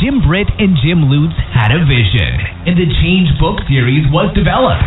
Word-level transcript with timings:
Jim 0.00 0.24
Britt 0.24 0.48
and 0.56 0.80
Jim 0.80 1.12
Lutz 1.12 1.36
had 1.52 1.76
a 1.76 1.84
vision, 1.84 2.32
and 2.64 2.72
the 2.72 2.88
Change 3.04 3.28
Book 3.36 3.60
series 3.68 4.08
was 4.08 4.32
developed. 4.32 4.80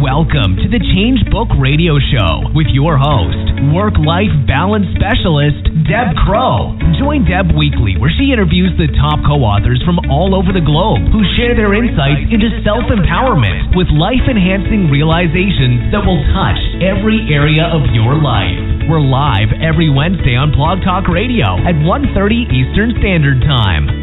Welcome 0.00 0.56
to 0.56 0.64
the 0.64 0.80
Change 0.80 1.28
Book 1.28 1.52
Radio 1.60 2.00
Show 2.00 2.48
with 2.56 2.72
your 2.72 2.96
host, 2.96 3.36
work 3.76 4.00
life 4.00 4.32
balance 4.48 4.88
specialist, 4.96 5.60
Deb 5.84 6.16
Crow. 6.24 6.72
Join 6.96 7.28
Deb 7.28 7.52
weekly 7.52 8.00
where 8.00 8.08
she 8.08 8.32
interviews 8.32 8.72
the 8.80 8.88
top 8.96 9.20
co 9.28 9.44
authors 9.44 9.76
from 9.84 10.00
all 10.08 10.32
over 10.32 10.56
the 10.56 10.64
globe 10.64 11.04
who 11.12 11.20
share 11.36 11.52
their 11.52 11.76
insights 11.76 12.32
into 12.32 12.48
self 12.64 12.88
empowerment 12.88 13.76
with 13.76 13.92
life 13.92 14.24
enhancing 14.24 14.88
realizations 14.88 15.92
that 15.92 16.00
will 16.00 16.24
touch 16.32 16.60
every 16.80 17.28
area 17.28 17.68
of 17.68 17.92
your 17.92 18.16
life. 18.16 18.56
We're 18.88 19.04
live 19.04 19.52
every 19.60 19.92
Wednesday 19.92 20.32
on 20.32 20.56
Blog 20.56 20.80
Talk 20.80 21.12
Radio 21.12 21.60
at 21.60 21.76
1.30 21.84 22.48
Eastern 22.48 22.96
Standard 23.04 23.44
Time. 23.44 23.99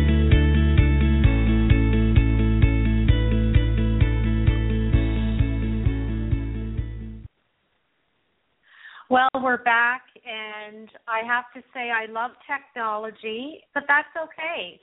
We're 9.48 9.64
back, 9.64 10.02
and 10.26 10.90
I 11.08 11.26
have 11.26 11.45
to 11.53 11.62
say 11.73 11.90
I 11.90 12.12
love 12.12 12.31
technology, 12.52 13.64
but 13.73 13.84
that's 13.88 14.12
okay. 14.22 14.78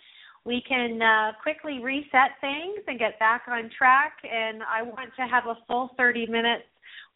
We 0.46 0.62
can 0.66 1.02
uh, 1.02 1.32
quickly 1.42 1.80
reset 1.80 2.40
things 2.40 2.80
and 2.86 2.98
get 2.98 3.18
back 3.18 3.42
on 3.46 3.68
track, 3.76 4.14
and 4.24 4.62
I 4.62 4.80
want 4.80 5.10
to 5.16 5.26
have 5.26 5.44
a 5.48 5.58
full 5.68 5.90
30 5.98 6.28
minutes 6.28 6.64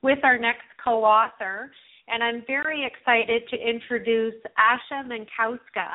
with 0.03 0.19
our 0.25 0.37
next 0.37 0.69
co 0.85 1.03
author. 1.03 1.71
And 2.09 2.23
I'm 2.23 2.43
very 2.47 2.85
excited 2.85 3.45
to 3.49 3.57
introduce 3.57 4.35
Asha 4.61 5.09
Mankowska. 5.09 5.89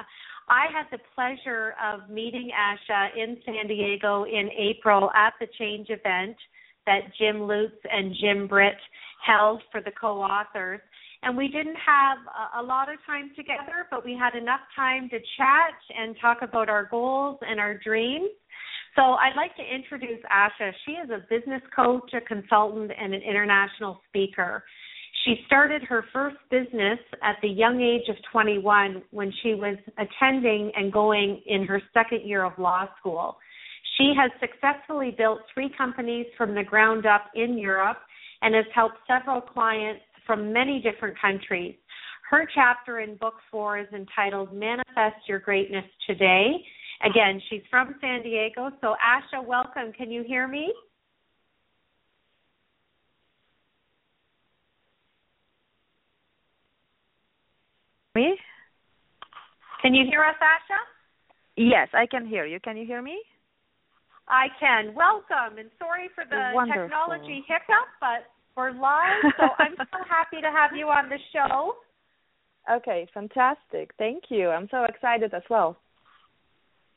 I 0.49 0.65
had 0.73 0.87
the 0.91 0.97
pleasure 1.13 1.75
of 1.77 2.09
meeting 2.09 2.49
Asha 2.49 3.09
in 3.15 3.37
San 3.45 3.67
Diego 3.67 4.23
in 4.23 4.49
April 4.57 5.11
at 5.11 5.33
the 5.39 5.45
Change 5.59 5.91
event 5.91 6.35
that 6.87 7.01
Jim 7.19 7.43
Lutz 7.43 7.77
and 7.91 8.15
Jim 8.19 8.47
Britt 8.47 8.73
held 9.23 9.61
for 9.71 9.81
the 9.81 9.91
co 9.91 10.19
authors 10.19 10.81
and 11.23 11.37
we 11.37 11.47
didn't 11.47 11.77
have 11.77 12.17
a, 12.27 12.61
a 12.61 12.63
lot 12.63 12.91
of 12.91 12.97
time 13.05 13.31
together, 13.35 13.87
but 13.89 14.05
we 14.05 14.17
had 14.17 14.35
enough 14.35 14.61
time 14.75 15.09
to 15.09 15.17
chat 15.37 15.75
and 15.97 16.15
talk 16.21 16.39
about 16.41 16.69
our 16.69 16.87
goals 16.89 17.39
and 17.41 17.59
our 17.59 17.77
dreams. 17.77 18.29
So 18.95 19.01
I'd 19.01 19.35
like 19.35 19.55
to 19.55 19.63
introduce 19.63 20.21
Asha. 20.31 20.71
She 20.85 20.91
is 20.93 21.09
a 21.09 21.25
business 21.29 21.61
coach, 21.75 22.13
a 22.13 22.21
consultant, 22.21 22.91
and 22.99 23.13
an 23.13 23.21
international 23.21 23.99
speaker. 24.09 24.63
She 25.25 25.35
started 25.47 25.83
her 25.83 26.05
first 26.11 26.35
business 26.51 26.99
at 27.23 27.37
the 27.41 27.47
young 27.47 27.81
age 27.81 28.09
of 28.09 28.15
21 28.31 29.01
when 29.11 29.31
she 29.41 29.53
was 29.53 29.77
attending 29.97 30.71
and 30.75 30.91
going 30.91 31.41
in 31.47 31.65
her 31.65 31.81
second 31.93 32.27
year 32.27 32.43
of 32.43 32.53
law 32.59 32.87
school. 32.99 33.37
She 33.97 34.13
has 34.17 34.31
successfully 34.39 35.15
built 35.17 35.39
three 35.53 35.71
companies 35.77 36.25
from 36.37 36.53
the 36.53 36.63
ground 36.63 37.05
up 37.05 37.25
in 37.35 37.57
Europe 37.57 37.99
and 38.41 38.53
has 38.53 38.65
helped 38.75 38.97
several 39.07 39.39
clients 39.39 40.01
from 40.25 40.53
many 40.53 40.81
different 40.81 41.19
countries. 41.19 41.75
Her 42.29 42.47
chapter 42.55 42.99
in 42.99 43.15
book 43.17 43.35
four 43.51 43.77
is 43.77 43.87
entitled 43.93 44.53
Manifest 44.53 45.27
Your 45.27 45.39
Greatness 45.39 45.85
Today. 46.07 46.51
Again, 47.03 47.41
she's 47.49 47.61
from 47.69 47.95
San 48.01 48.23
Diego. 48.23 48.69
So, 48.81 48.95
Asha, 49.05 49.45
welcome. 49.45 49.91
Can 49.93 50.09
you 50.09 50.23
hear 50.23 50.47
me? 50.47 50.73
Me? 58.15 58.35
Can 59.81 59.93
you 59.93 60.05
hear 60.09 60.23
us, 60.23 60.35
Asha? 60.41 60.77
Yes, 61.57 61.89
I 61.93 62.05
can 62.05 62.25
hear 62.25 62.45
you. 62.45 62.59
Can 62.59 62.77
you 62.77 62.85
hear 62.85 63.01
me? 63.01 63.19
I 64.27 64.47
can. 64.59 64.95
Welcome, 64.95 65.57
and 65.57 65.69
sorry 65.77 66.09
for 66.15 66.23
the 66.29 66.51
Wonderful. 66.53 66.83
technology 66.83 67.43
hiccup, 67.47 67.89
but 67.99 68.31
we're 68.55 68.71
live, 68.71 69.23
so 69.37 69.43
I'm 69.59 69.75
so 69.77 69.99
happy 70.09 70.41
to 70.41 70.51
have 70.51 70.71
you 70.75 70.87
on 70.87 71.09
the 71.09 71.17
show. 71.31 71.73
Okay, 72.71 73.07
fantastic. 73.13 73.91
Thank 73.97 74.25
you. 74.29 74.49
I'm 74.49 74.67
so 74.71 74.85
excited 74.85 75.33
as 75.33 75.43
well. 75.49 75.77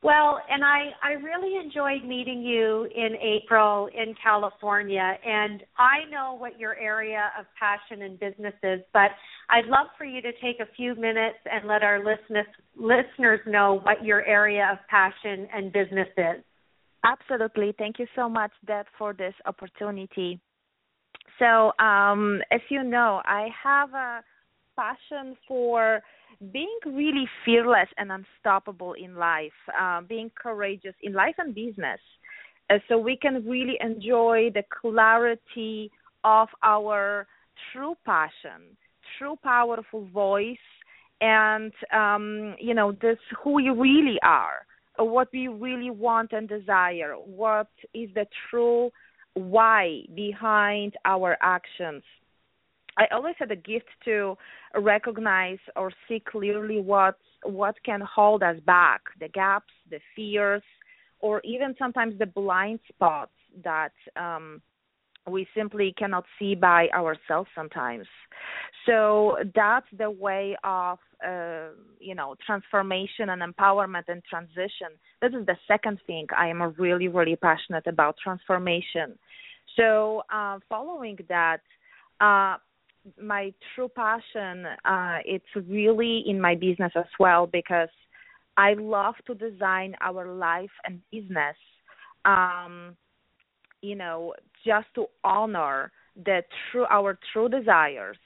Well, 0.02 0.40
and 0.48 0.62
I 0.62 0.90
I 1.02 1.12
really 1.14 1.58
enjoyed 1.58 2.08
meeting 2.08 2.42
you 2.42 2.86
in 2.94 3.16
April 3.16 3.88
in 3.88 4.14
California, 4.22 5.18
and 5.24 5.62
I 5.78 6.08
know 6.10 6.36
what 6.38 6.60
your 6.60 6.76
area 6.76 7.32
of 7.38 7.46
passion 7.58 8.02
and 8.02 8.20
business 8.20 8.54
is, 8.62 8.80
but 8.92 9.10
I'd 9.50 9.64
love 9.66 9.88
for 9.96 10.04
you 10.04 10.20
to 10.22 10.32
take 10.32 10.60
a 10.60 10.72
few 10.76 10.94
minutes 10.94 11.38
and 11.50 11.66
let 11.66 11.82
our 11.82 11.98
listeners 11.98 12.46
listeners 12.76 13.40
know 13.46 13.80
what 13.82 14.04
your 14.04 14.24
area 14.24 14.68
of 14.70 14.78
passion 14.88 15.48
and 15.52 15.72
business 15.72 16.08
is. 16.16 16.44
Absolutely. 17.02 17.74
Thank 17.78 17.98
you 17.98 18.06
so 18.14 18.28
much, 18.28 18.52
Deb, 18.66 18.86
for 18.98 19.12
this 19.12 19.34
opportunity. 19.46 20.40
So, 21.38 21.72
um, 21.84 22.40
as 22.50 22.60
you 22.68 22.82
know, 22.82 23.20
I 23.24 23.48
have 23.62 23.92
a 23.92 24.22
passion 24.76 25.36
for 25.46 26.02
being 26.52 26.78
really 26.84 27.26
fearless 27.44 27.88
and 27.98 28.10
unstoppable 28.12 28.94
in 28.94 29.16
life, 29.16 29.52
uh, 29.78 30.02
being 30.02 30.30
courageous 30.34 30.94
in 31.02 31.12
life 31.12 31.34
and 31.38 31.54
business, 31.54 32.00
uh, 32.70 32.78
so 32.88 32.98
we 32.98 33.16
can 33.16 33.46
really 33.46 33.78
enjoy 33.80 34.50
the 34.52 34.62
clarity 34.80 35.90
of 36.24 36.48
our 36.62 37.26
true 37.72 37.94
passion, 38.04 38.76
true 39.18 39.36
powerful 39.42 40.06
voice, 40.12 40.56
and 41.20 41.72
um, 41.94 42.54
you 42.60 42.74
know 42.74 42.92
this 42.92 43.18
who 43.42 43.52
we 43.52 43.70
really 43.70 44.18
are, 44.22 44.66
what 44.98 45.28
we 45.32 45.48
really 45.48 45.90
want 45.90 46.32
and 46.32 46.48
desire, 46.48 47.14
what 47.14 47.68
is 47.94 48.10
the 48.14 48.26
true 48.50 48.90
why 49.36 50.00
behind 50.14 50.94
our 51.04 51.36
actions. 51.42 52.02
I 52.96 53.04
always 53.12 53.34
had 53.38 53.50
a 53.52 53.56
gift 53.56 53.90
to 54.06 54.36
recognize 54.74 55.58
or 55.76 55.92
see 56.08 56.20
clearly 56.20 56.80
what 56.80 57.18
what 57.44 57.76
can 57.84 58.00
hold 58.00 58.42
us 58.42 58.56
back, 58.64 59.02
the 59.20 59.28
gaps, 59.28 59.72
the 59.90 60.00
fears, 60.16 60.62
or 61.20 61.42
even 61.44 61.74
sometimes 61.78 62.18
the 62.18 62.26
blind 62.26 62.80
spots 62.88 63.32
that 63.62 63.92
um, 64.16 64.62
we 65.28 65.46
simply 65.56 65.94
cannot 65.98 66.24
see 66.38 66.54
by 66.54 66.88
ourselves 66.94 67.48
sometimes. 67.54 68.06
So 68.84 69.36
that's 69.54 69.86
the 69.96 70.10
way 70.10 70.56
of 70.62 70.98
uh, 71.26 71.68
you 71.98 72.14
know 72.14 72.36
transformation 72.44 73.30
and 73.30 73.42
empowerment 73.42 74.04
and 74.08 74.22
transition. 74.24 74.90
This 75.20 75.32
is 75.32 75.46
the 75.46 75.56
second 75.66 75.98
thing 76.06 76.26
I 76.36 76.48
am 76.48 76.62
really 76.78 77.08
really 77.08 77.36
passionate 77.36 77.86
about 77.86 78.16
transformation. 78.22 79.18
So 79.76 80.22
uh, 80.32 80.58
following 80.68 81.18
that. 81.28 81.60
Uh, 82.20 82.56
my 83.22 83.52
true 83.72 83.88
passion 83.88 84.66
uh 84.84 85.18
it's 85.24 85.44
really 85.68 86.24
in 86.26 86.40
my 86.40 86.56
business 86.56 86.90
as 86.96 87.06
well 87.20 87.46
because 87.46 87.88
I 88.56 88.74
love 88.74 89.14
to 89.28 89.34
design 89.36 89.94
our 90.00 90.34
life 90.34 90.72
and 90.84 91.00
business 91.12 91.56
um 92.24 92.96
you 93.82 93.94
know 93.94 94.34
just 94.64 94.86
to 94.94 95.06
honor 95.24 95.92
the 96.24 96.42
true 96.70 96.86
our 96.90 97.18
true 97.32 97.48
desires 97.48 98.16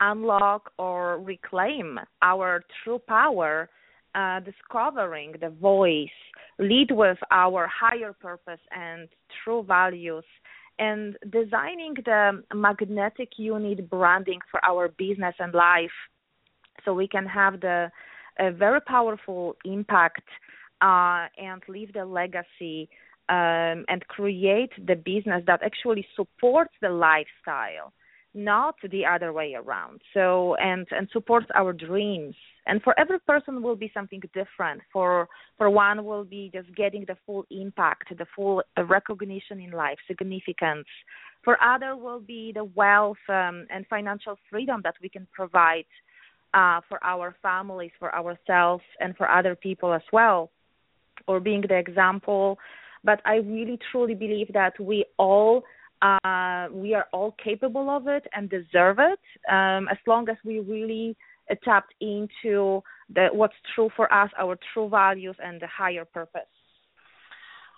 unlock 0.00 0.72
or 0.78 1.20
reclaim 1.20 1.98
our 2.22 2.62
true 2.82 2.98
power 3.06 3.68
uh 4.14 4.40
discovering 4.40 5.34
the 5.40 5.50
voice 5.50 6.08
lead 6.58 6.90
with 6.90 7.18
our 7.30 7.68
higher 7.68 8.12
purpose 8.12 8.60
and 8.70 9.08
true 9.42 9.62
values 9.62 10.24
and 10.78 11.16
designing 11.30 11.94
the 12.04 12.42
magnetic 12.54 13.30
unit 13.36 13.88
branding 13.88 14.40
for 14.50 14.64
our 14.64 14.88
business 14.88 15.34
and 15.38 15.54
life. 15.54 15.90
So 16.84 16.92
we 16.94 17.06
can 17.06 17.26
have 17.26 17.60
the 17.60 17.90
a 18.40 18.50
very 18.50 18.80
powerful 18.80 19.54
impact 19.64 20.24
uh, 20.80 21.26
and 21.38 21.62
leave 21.68 21.92
the 21.92 22.04
legacy 22.04 22.88
um, 23.28 23.84
and 23.88 24.06
create 24.08 24.70
the 24.86 24.96
business 24.96 25.42
that 25.46 25.62
actually 25.62 26.06
supports 26.16 26.72
the 26.80 26.90
lifestyle 26.90 27.92
not 28.34 28.74
the 28.90 29.06
other 29.06 29.32
way 29.32 29.54
around. 29.54 30.00
So 30.12 30.56
and 30.56 30.86
and 30.90 31.08
supports 31.12 31.46
our 31.54 31.72
dreams. 31.72 32.34
And 32.66 32.82
for 32.82 32.98
every 32.98 33.20
person 33.20 33.62
will 33.62 33.76
be 33.76 33.90
something 33.94 34.20
different. 34.34 34.82
For 34.92 35.28
for 35.56 35.70
one 35.70 36.04
will 36.04 36.24
be 36.24 36.50
just 36.52 36.74
getting 36.74 37.04
the 37.06 37.16
full 37.24 37.46
impact 37.50 38.16
the 38.16 38.26
full 38.34 38.62
recognition 38.76 39.60
in 39.60 39.70
life 39.70 39.98
significance. 40.08 40.88
For 41.44 41.62
other 41.62 41.96
will 41.96 42.20
be 42.20 42.52
the 42.52 42.64
wealth 42.64 43.18
um, 43.28 43.66
and 43.70 43.86
financial 43.86 44.36
freedom 44.50 44.80
that 44.82 44.94
we 45.00 45.08
can 45.08 45.26
provide 45.32 45.84
uh, 46.54 46.80
for 46.88 46.98
our 47.04 47.36
families 47.42 47.92
for 47.98 48.14
ourselves 48.14 48.84
and 48.98 49.16
for 49.16 49.30
other 49.30 49.54
people 49.54 49.92
as 49.92 50.02
well. 50.12 50.50
Or 51.28 51.38
being 51.38 51.62
the 51.68 51.76
example 51.76 52.58
but 53.04 53.20
i 53.24 53.36
really 53.36 53.78
truly 53.90 54.14
believe 54.14 54.50
that 54.52 54.78
we 54.80 55.04
all 55.18 55.62
uh, 56.02 56.66
we 56.70 56.92
are 56.92 57.06
all 57.12 57.34
capable 57.42 57.88
of 57.88 58.06
it 58.08 58.26
and 58.34 58.50
deserve 58.50 58.98
it 58.98 59.20
um, 59.50 59.88
as 59.88 59.96
long 60.06 60.28
as 60.28 60.36
we 60.44 60.58
really 60.60 61.16
tapped 61.64 61.94
into 62.00 62.82
the 63.14 63.28
what's 63.32 63.54
true 63.74 63.90
for 63.96 64.12
us, 64.12 64.30
our 64.38 64.58
true 64.72 64.88
values, 64.88 65.36
and 65.42 65.60
the 65.60 65.66
higher 65.66 66.04
purpose. 66.04 66.42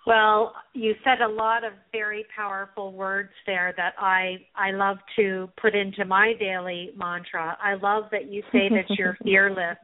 Well, 0.07 0.55
you 0.73 0.95
said 1.03 1.21
a 1.21 1.29
lot 1.29 1.65
of 1.65 1.73
very 1.91 2.25
powerful 2.35 2.93
words 2.93 3.31
there 3.45 3.75
that 3.77 3.95
I 3.99 4.37
I 4.55 4.71
love 4.71 4.99
to 5.17 5.49
put 5.61 5.75
into 5.75 6.05
my 6.05 6.35
daily 6.39 6.91
mantra. 6.97 7.57
I 7.61 7.75
love 7.75 8.05
that 8.13 8.31
you 8.31 8.43
say 8.53 8.69
that 8.69 8.97
you're 8.97 9.19
fearless. 9.25 9.77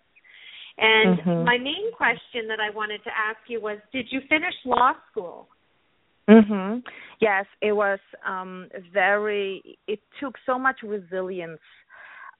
And 0.78 1.18
mm-hmm. 1.18 1.44
my 1.44 1.58
main 1.58 1.92
question 1.96 2.48
that 2.48 2.58
I 2.60 2.74
wanted 2.74 3.04
to 3.04 3.10
ask 3.10 3.38
you 3.48 3.60
was 3.60 3.78
did 3.92 4.06
you 4.10 4.20
finish 4.28 4.54
law 4.64 4.92
school? 5.10 5.48
Mhm. 6.28 6.82
Yes, 7.20 7.46
it 7.60 7.72
was 7.72 7.98
um 8.26 8.68
very 8.92 9.78
it 9.86 10.00
took 10.20 10.36
so 10.46 10.58
much 10.58 10.82
resilience 10.82 11.60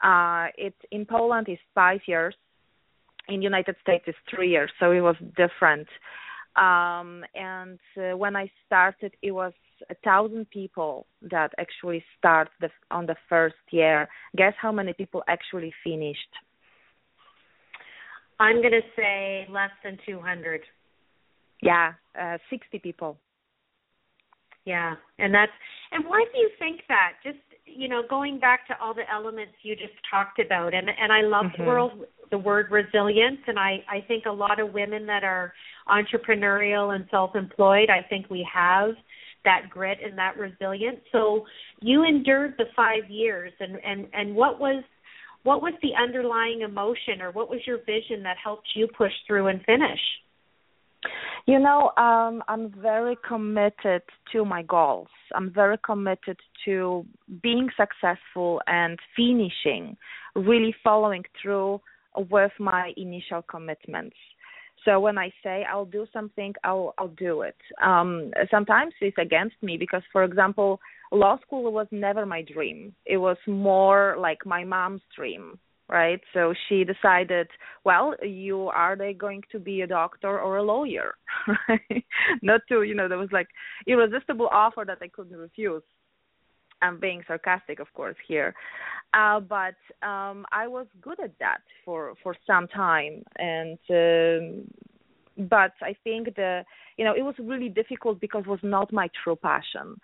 uh, 0.03 0.49
it 0.57 0.75
in 0.91 1.07
Poland 1.07 1.49
is 1.49 1.59
five 1.75 2.01
years. 2.07 2.35
In 3.29 3.41
United 3.41 3.77
States 3.81 4.05
is 4.09 4.17
three 4.29 4.51
years, 4.51 4.71
so 4.81 4.91
it 4.91 5.01
was 5.01 5.15
different. 5.37 5.87
Um, 6.57 7.25
and 7.35 7.79
uh, 7.97 8.17
when 8.17 8.35
I 8.35 8.51
started, 8.67 9.13
it 9.23 9.31
was 9.31 9.53
a 9.89 9.95
thousand 10.05 10.51
people 10.51 11.07
that 11.31 11.53
actually 11.57 12.05
start 12.19 12.51
the, 12.61 12.69
on 12.91 13.07
the 13.07 13.15
first 13.29 13.55
year. 13.71 14.09
Guess 14.37 14.55
how 14.61 14.73
many 14.73 14.93
people 14.93 15.23
actually 15.29 15.73
finished? 15.85 16.33
I'm 18.43 18.61
going 18.61 18.73
to 18.73 18.81
say 18.97 19.47
less 19.51 19.71
than 19.85 19.99
200. 20.05 20.61
Yeah, 21.63 21.93
uh, 22.21 22.39
60 22.51 22.81
people. 22.81 23.17
Yeah, 24.65 24.95
and 25.19 25.35
that's 25.35 25.53
and 25.91 26.05
why 26.07 26.25
do 26.33 26.39
you 26.39 26.51
think 26.59 26.83
that? 26.89 27.13
Just 27.25 27.39
you 27.65 27.89
know, 27.89 28.03
going 28.09 28.39
back 28.39 28.67
to 28.69 28.75
all 28.81 28.95
the 28.95 29.11
elements 29.13 29.53
you 29.63 29.75
just 29.75 29.95
talked 30.11 30.39
about, 30.39 30.73
and 30.75 30.89
and 30.89 31.13
I 31.13 31.23
love 31.23 31.47
mm-hmm. 31.47 31.63
the 31.63 31.69
word 31.69 31.91
the 32.31 32.39
word 32.39 32.71
resilience, 32.71 33.41
and 33.47 33.59
I 33.59 33.83
I 33.89 34.05
think 34.07 34.27
a 34.27 34.33
lot 34.33 34.61
of 34.61 34.73
women 34.73 35.05
that 35.07 35.25
are 35.25 35.53
entrepreneurial 35.89 36.95
and 36.95 37.07
self-employed, 37.11 37.91
I 37.91 38.07
think 38.09 38.31
we 38.31 38.47
have 38.53 38.91
that 39.45 39.63
grit 39.69 39.99
and 40.05 40.17
that 40.17 40.39
resilience. 40.39 41.01
So 41.11 41.45
you 41.81 42.05
endured 42.05 42.55
the 42.57 42.67
five 42.77 43.11
years, 43.11 43.53
and 43.59 43.79
and 43.85 44.07
and 44.13 44.35
what 44.35 44.61
was 44.61 44.85
what 45.45 45.63
was 45.63 45.75
the 45.83 45.91
underlying 46.01 46.63
emotion, 46.63 47.21
or 47.21 47.31
what 47.33 47.51
was 47.51 47.61
your 47.67 47.79
vision 47.79 48.23
that 48.23 48.37
helped 48.43 48.69
you 48.75 48.87
push 48.97 49.13
through 49.27 49.49
and 49.49 49.61
finish? 49.65 50.01
You 51.47 51.59
know, 51.59 51.91
um, 51.97 52.43
I'm 52.47 52.73
very 52.81 53.17
committed 53.27 54.03
to 54.31 54.45
my 54.45 54.63
goals. 54.63 55.09
I'm 55.35 55.53
very 55.53 55.77
committed 55.85 56.39
to 56.65 57.05
being 57.43 57.69
successful 57.77 58.61
and 58.69 58.97
finishing, 59.17 59.97
really 60.37 60.75
following 60.85 61.25
through 61.43 61.81
with 62.31 62.53
my 62.61 62.93
initial 62.97 63.43
commitments. 63.43 64.17
So 64.85 65.01
when 65.01 65.19
I 65.19 65.33
say 65.43 65.65
I'll 65.69 65.85
do 65.85 66.07
something, 66.13 66.55
I'll 66.65 66.95
I'll 66.99 67.09
do 67.09 67.43
it. 67.43 67.57
Um, 67.83 68.33
sometimes 68.51 68.93
it's 69.01 69.19
against 69.19 69.57
me 69.63 69.77
because, 69.77 70.03
for 70.13 70.25
example, 70.25 70.81
law 71.13 71.39
school 71.47 71.71
was 71.73 71.87
never 71.93 72.27
my 72.27 72.43
dream. 72.43 72.95
It 73.07 73.19
was 73.19 73.37
more 73.47 74.17
like 74.19 74.45
my 74.45 74.65
mom's 74.65 75.03
dream 75.15 75.59
right? 75.93 76.21
So 76.33 76.55
she 76.69 76.85
decided, 76.85 77.49
well, 77.85 78.15
you 78.23 78.69
are 78.69 78.97
they 78.97 79.13
going 79.13 79.43
to 79.53 79.59
be 79.59 79.83
a 79.83 79.87
doctor 79.87 80.41
or 80.41 80.57
a 80.57 80.63
lawyer, 80.63 81.15
right? 81.69 82.05
Not 82.43 82.63
to, 82.71 82.83
you 82.83 82.95
know, 82.95 83.09
there 83.09 83.19
was 83.19 83.29
like 83.31 83.49
irresistible 83.87 84.49
offer 84.51 84.85
that 84.87 84.99
I 85.03 85.09
couldn't 85.09 85.37
refuse. 85.37 85.83
I'm 86.81 86.99
being 86.99 87.23
sarcastic, 87.29 87.79
of 87.79 87.93
course, 87.95 88.17
here, 88.27 88.55
uh, 89.15 89.39
but 89.39 89.77
um, 90.05 90.47
I 90.51 90.67
was 90.67 90.87
good 91.01 91.21
at 91.21 91.39
that 91.39 91.61
for 91.85 92.15
for 92.25 92.35
some 92.45 92.67
time, 92.67 93.23
and 93.39 93.79
um, 93.89 94.65
but 95.49 95.73
I 95.81 95.95
think 96.05 96.35
the 96.37 96.63
you 96.97 97.05
know 97.05 97.15
it 97.15 97.23
was 97.23 97.35
really 97.39 97.69
difficult 97.69 98.21
because 98.21 98.45
it 98.47 98.49
was 98.49 98.61
not 98.63 98.93
my 98.93 99.09
true 99.23 99.37
passion. 99.37 100.01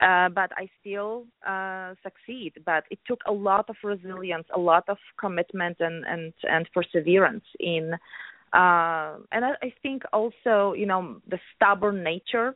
Uh, 0.00 0.28
but 0.28 0.50
I 0.56 0.68
still 0.80 1.26
uh, 1.46 1.94
succeed. 2.02 2.52
But 2.64 2.84
it 2.90 2.98
took 3.06 3.20
a 3.26 3.32
lot 3.32 3.68
of 3.68 3.76
resilience, 3.82 4.46
a 4.54 4.60
lot 4.60 4.84
of 4.88 4.98
commitment, 5.18 5.76
and 5.80 6.04
and 6.06 6.32
and 6.44 6.68
perseverance 6.72 7.44
in. 7.60 7.94
Uh, 8.52 9.16
and 9.30 9.44
I, 9.44 9.50
I 9.62 9.72
think 9.82 10.02
also 10.12 10.72
you 10.74 10.86
know 10.86 11.20
the 11.28 11.38
stubborn 11.54 12.02
nature 12.02 12.54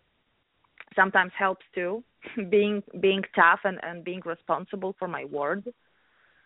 sometimes 0.94 1.32
helps 1.38 1.64
too. 1.74 2.02
being 2.50 2.82
being 3.00 3.22
tough 3.34 3.60
and 3.64 3.78
and 3.82 4.04
being 4.04 4.22
responsible 4.24 4.94
for 4.98 5.08
my 5.08 5.24
word 5.24 5.72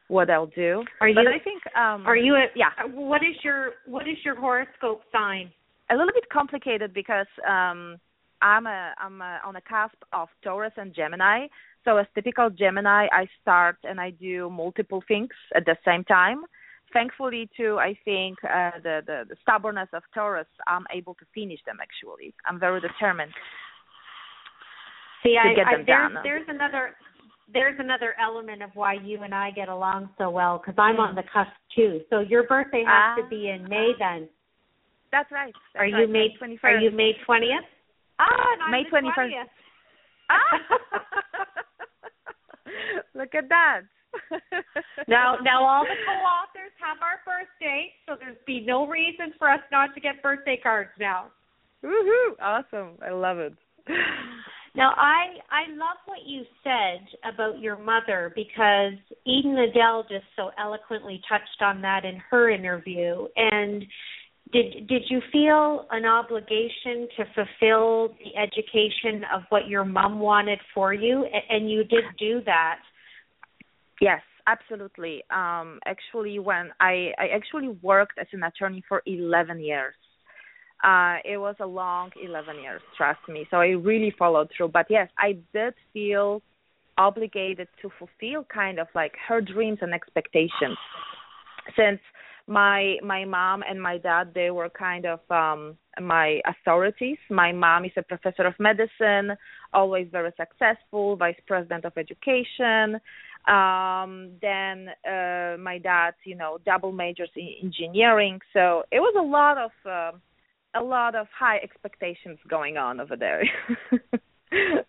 what 0.09 0.31
I'll 0.31 0.47
do. 0.47 0.85
Are 1.01 1.09
you? 1.09 1.15
But 1.15 1.27
I 1.27 1.39
think. 1.43 1.63
Um, 1.77 2.07
are 2.07 2.17
you? 2.17 2.35
A, 2.35 2.47
yeah. 2.55 2.71
What 2.93 3.23
is 3.23 3.37
your 3.43 3.73
What 3.87 4.09
is 4.09 4.17
your 4.25 4.37
horoscope 4.37 5.03
sign? 5.13 5.51
A 5.91 5.95
little 5.95 6.13
bit 6.13 6.29
complicated 6.31 6.93
because 6.93 7.27
um 7.49 7.99
I'm 8.43 8.67
a 8.67 8.93
I'm 8.99 9.21
a, 9.21 9.41
on 9.45 9.57
a 9.57 9.61
cusp 9.61 9.97
of 10.13 10.29
Taurus 10.43 10.73
and 10.77 10.95
Gemini. 10.95 11.47
So 11.85 11.97
as 11.97 12.07
typical 12.15 12.51
Gemini, 12.51 13.07
I 13.13 13.29
start 13.41 13.77
and 13.85 14.01
I 14.01 14.11
do 14.11 14.51
multiple 14.51 15.03
things 15.07 15.31
at 15.55 15.65
the 15.65 15.77
same 15.85 16.05
time. 16.05 16.45
Thankfully, 16.93 17.49
too, 17.57 17.79
I 17.81 17.97
think 18.05 18.39
uh, 18.45 18.73
the, 18.83 19.01
the 19.07 19.25
the 19.29 19.37
stubbornness 19.43 19.89
of 19.93 20.03
Taurus, 20.15 20.47
I'm 20.67 20.85
able 20.93 21.15
to 21.15 21.25
finish 21.35 21.61
them. 21.67 21.79
Actually, 21.81 22.35
I'm 22.47 22.61
very 22.61 22.81
determined. 22.81 23.33
See, 25.23 25.35
to 25.35 25.51
I, 25.51 25.55
get 25.55 25.67
I, 25.67 25.77
them 25.77 25.85
there's, 25.87 26.13
done. 26.13 26.23
there's 26.23 26.47
another 26.49 26.95
there's 27.53 27.79
another 27.79 28.15
element 28.21 28.63
of 28.63 28.71
why 28.75 28.95
you 28.95 29.23
and 29.23 29.35
I 29.35 29.51
get 29.51 29.69
along 29.69 30.11
so 30.19 30.31
well 30.31 30.59
because 30.59 30.75
I'm 30.79 30.99
on 31.01 31.15
the 31.15 31.23
cusp 31.33 31.51
too. 31.75 32.01
So 32.11 32.21
your 32.21 32.45
birthday 32.45 32.85
has 32.87 33.19
to 33.19 33.25
ah. 33.25 33.29
be 33.29 33.51
in 33.51 33.69
May 33.69 33.93
then. 33.99 34.29
That's 35.13 35.31
right. 35.31 35.53
That's 35.75 35.83
are 35.83 35.91
right. 35.91 36.07
you 36.07 36.13
May 36.13 36.29
twenty 36.39 36.57
first? 36.57 36.65
Are 36.65 36.79
you 36.79 36.91
May 36.91 37.13
twentieth? 37.25 37.65
Ah, 38.19 38.71
May 38.71 38.85
twenty 38.89 39.11
first. 39.15 39.35
Ah. 40.31 40.61
Look 43.15 43.35
at 43.35 43.49
that. 43.49 43.81
now, 45.09 45.37
now 45.43 45.65
all 45.65 45.85
the 45.85 45.97
co-authors 46.07 46.73
have 46.81 46.99
our 47.03 47.21
birthday, 47.25 47.93
so 48.07 48.17
there's 48.19 48.37
be 48.47 48.65
no 48.67 48.87
reason 48.87 49.33
for 49.39 49.51
us 49.51 49.61
not 49.71 49.95
to 49.95 50.01
get 50.01 50.23
birthday 50.23 50.59
cards 50.63 50.91
now. 50.99 51.27
Woohoo! 51.85 52.33
Awesome. 52.41 52.99
I 53.05 53.11
love 53.11 53.39
it. 53.39 53.53
Now, 54.77 54.91
I 54.91 55.41
I 55.51 55.71
love 55.71 55.97
what 56.05 56.27
you 56.27 56.43
said 56.63 57.33
about 57.33 57.61
your 57.61 57.79
mother 57.79 58.31
because 58.37 58.93
Eden 59.25 59.57
Adele 59.57 60.03
just 60.03 60.27
so 60.37 60.51
eloquently 60.59 61.23
touched 61.27 61.63
on 61.63 61.81
that 61.81 62.05
in 62.05 62.17
her 62.31 62.51
interview, 62.51 63.27
and 63.37 63.83
did 64.53 64.87
did 64.87 65.03
you 65.09 65.21
feel 65.33 65.87
an 65.91 66.05
obligation 66.05 67.09
to 67.17 67.25
fulfill 67.35 68.15
the 68.19 68.37
education 68.41 69.23
of 69.35 69.43
what 69.49 69.69
your 69.69 69.85
mom 69.85 70.21
wanted 70.21 70.61
for 70.75 70.95
you? 70.95 71.27
And 71.51 71.71
you 71.71 71.85
did 71.85 72.05
do 72.19 72.41
that. 72.47 72.79
Yes 74.01 74.21
absolutely. 74.47 75.23
Um 75.31 75.81
actually 75.85 76.39
when 76.39 76.71
i 76.81 77.13
i 77.19 77.29
actually 77.35 77.69
worked 77.83 78.19
as 78.19 78.27
an 78.33 78.43
attorney 78.45 78.83
for 78.89 79.03
11 79.07 79.61
years. 79.61 79.95
Uh 80.85 81.17
it 81.25 81.39
was 81.39 81.57
a 81.61 81.67
long 81.67 82.11
11 82.23 82.63
years 82.63 82.83
trust 82.97 83.21
me 83.29 83.47
so 83.51 83.57
i 83.59 83.69
really 83.69 84.15
followed 84.19 84.49
through. 84.57 84.69
But 84.69 84.87
yes 84.89 85.09
i 85.19 85.39
did 85.53 85.75
feel 85.93 86.43
obligated 86.99 87.69
to 87.83 87.91
fulfill 87.99 88.45
kind 88.45 88.79
of 88.79 88.87
like 88.95 89.13
her 89.29 89.41
dreams 89.41 89.79
and 89.83 89.93
expectations. 89.93 90.79
Since 91.77 92.01
my 92.47 92.97
my 93.03 93.25
mom 93.25 93.63
and 93.69 93.81
my 93.83 93.99
dad 93.99 94.31
they 94.35 94.51
were 94.51 94.69
kind 94.69 95.05
of 95.07 95.21
um 95.31 95.77
my 96.01 96.41
authorities. 96.47 97.19
My 97.31 97.53
mom 97.53 97.85
is 97.85 97.93
a 97.97 98.03
professor 98.03 98.47
of 98.47 98.55
medicine 98.59 99.37
always 99.73 100.07
very 100.13 100.33
successful 100.37 101.17
vice 101.17 101.41
president 101.47 101.85
of 101.85 101.93
education. 101.97 103.01
Um 103.49 104.33
then 104.41 104.89
uh 105.05 105.57
my 105.59 105.79
dad 105.83 106.15
you 106.25 106.37
know 106.37 106.59
double 106.65 106.93
majors 106.93 107.31
in 107.35 107.49
engineering. 107.63 108.41
So 108.53 108.85
it 108.93 109.01
was 109.01 109.15
a 109.19 109.23
lot 109.23 109.59
of 109.59 109.71
uh, 109.85 110.13
a 110.79 110.83
lot 110.83 111.15
of 111.15 111.27
high 111.37 111.59
expectations 111.59 112.39
going 112.49 112.77
on 112.77 113.01
over 113.01 113.17
there. 113.17 113.43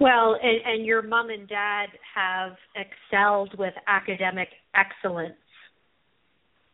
Well 0.00 0.38
and, 0.40 0.60
and 0.64 0.86
your 0.86 1.02
mom 1.02 1.28
and 1.30 1.48
dad 1.48 1.86
have 2.14 2.52
excelled 2.76 3.58
with 3.58 3.74
academic 3.88 4.48
excellence 4.76 5.34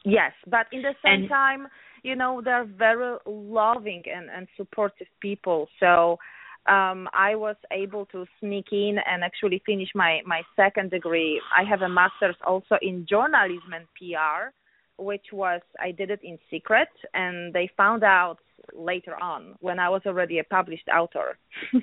Yes, 0.04 0.32
but 0.46 0.66
in 0.72 0.82
the 0.82 0.94
same 1.02 1.22
And- 1.22 1.28
time, 1.28 1.68
you 2.02 2.14
know, 2.14 2.42
they're 2.44 2.64
very 2.66 3.16
loving 3.26 4.02
and, 4.14 4.28
and 4.30 4.46
supportive 4.56 5.08
people. 5.20 5.68
So 5.80 6.18
um 6.66 7.08
I 7.12 7.34
was 7.34 7.56
able 7.70 8.06
to 8.06 8.24
sneak 8.40 8.68
in 8.72 8.96
and 9.06 9.22
actually 9.24 9.60
finish 9.66 9.88
my 9.94 10.20
my 10.26 10.42
second 10.56 10.90
degree. 10.90 11.40
I 11.60 11.62
have 11.64 11.82
a 11.82 11.88
master's 11.88 12.36
also 12.46 12.76
in 12.82 13.06
journalism 13.06 13.72
and 13.74 13.86
PR, 13.98 14.50
which 14.96 15.26
was 15.32 15.60
I 15.80 15.90
did 15.92 16.10
it 16.10 16.20
in 16.22 16.38
secret 16.50 16.88
and 17.12 17.52
they 17.52 17.68
found 17.76 18.02
out 18.04 18.38
later 18.72 19.14
on 19.22 19.56
when 19.60 19.78
I 19.78 19.88
was 19.88 20.02
already 20.06 20.38
a 20.38 20.44
published 20.44 20.88
author. 20.88 21.38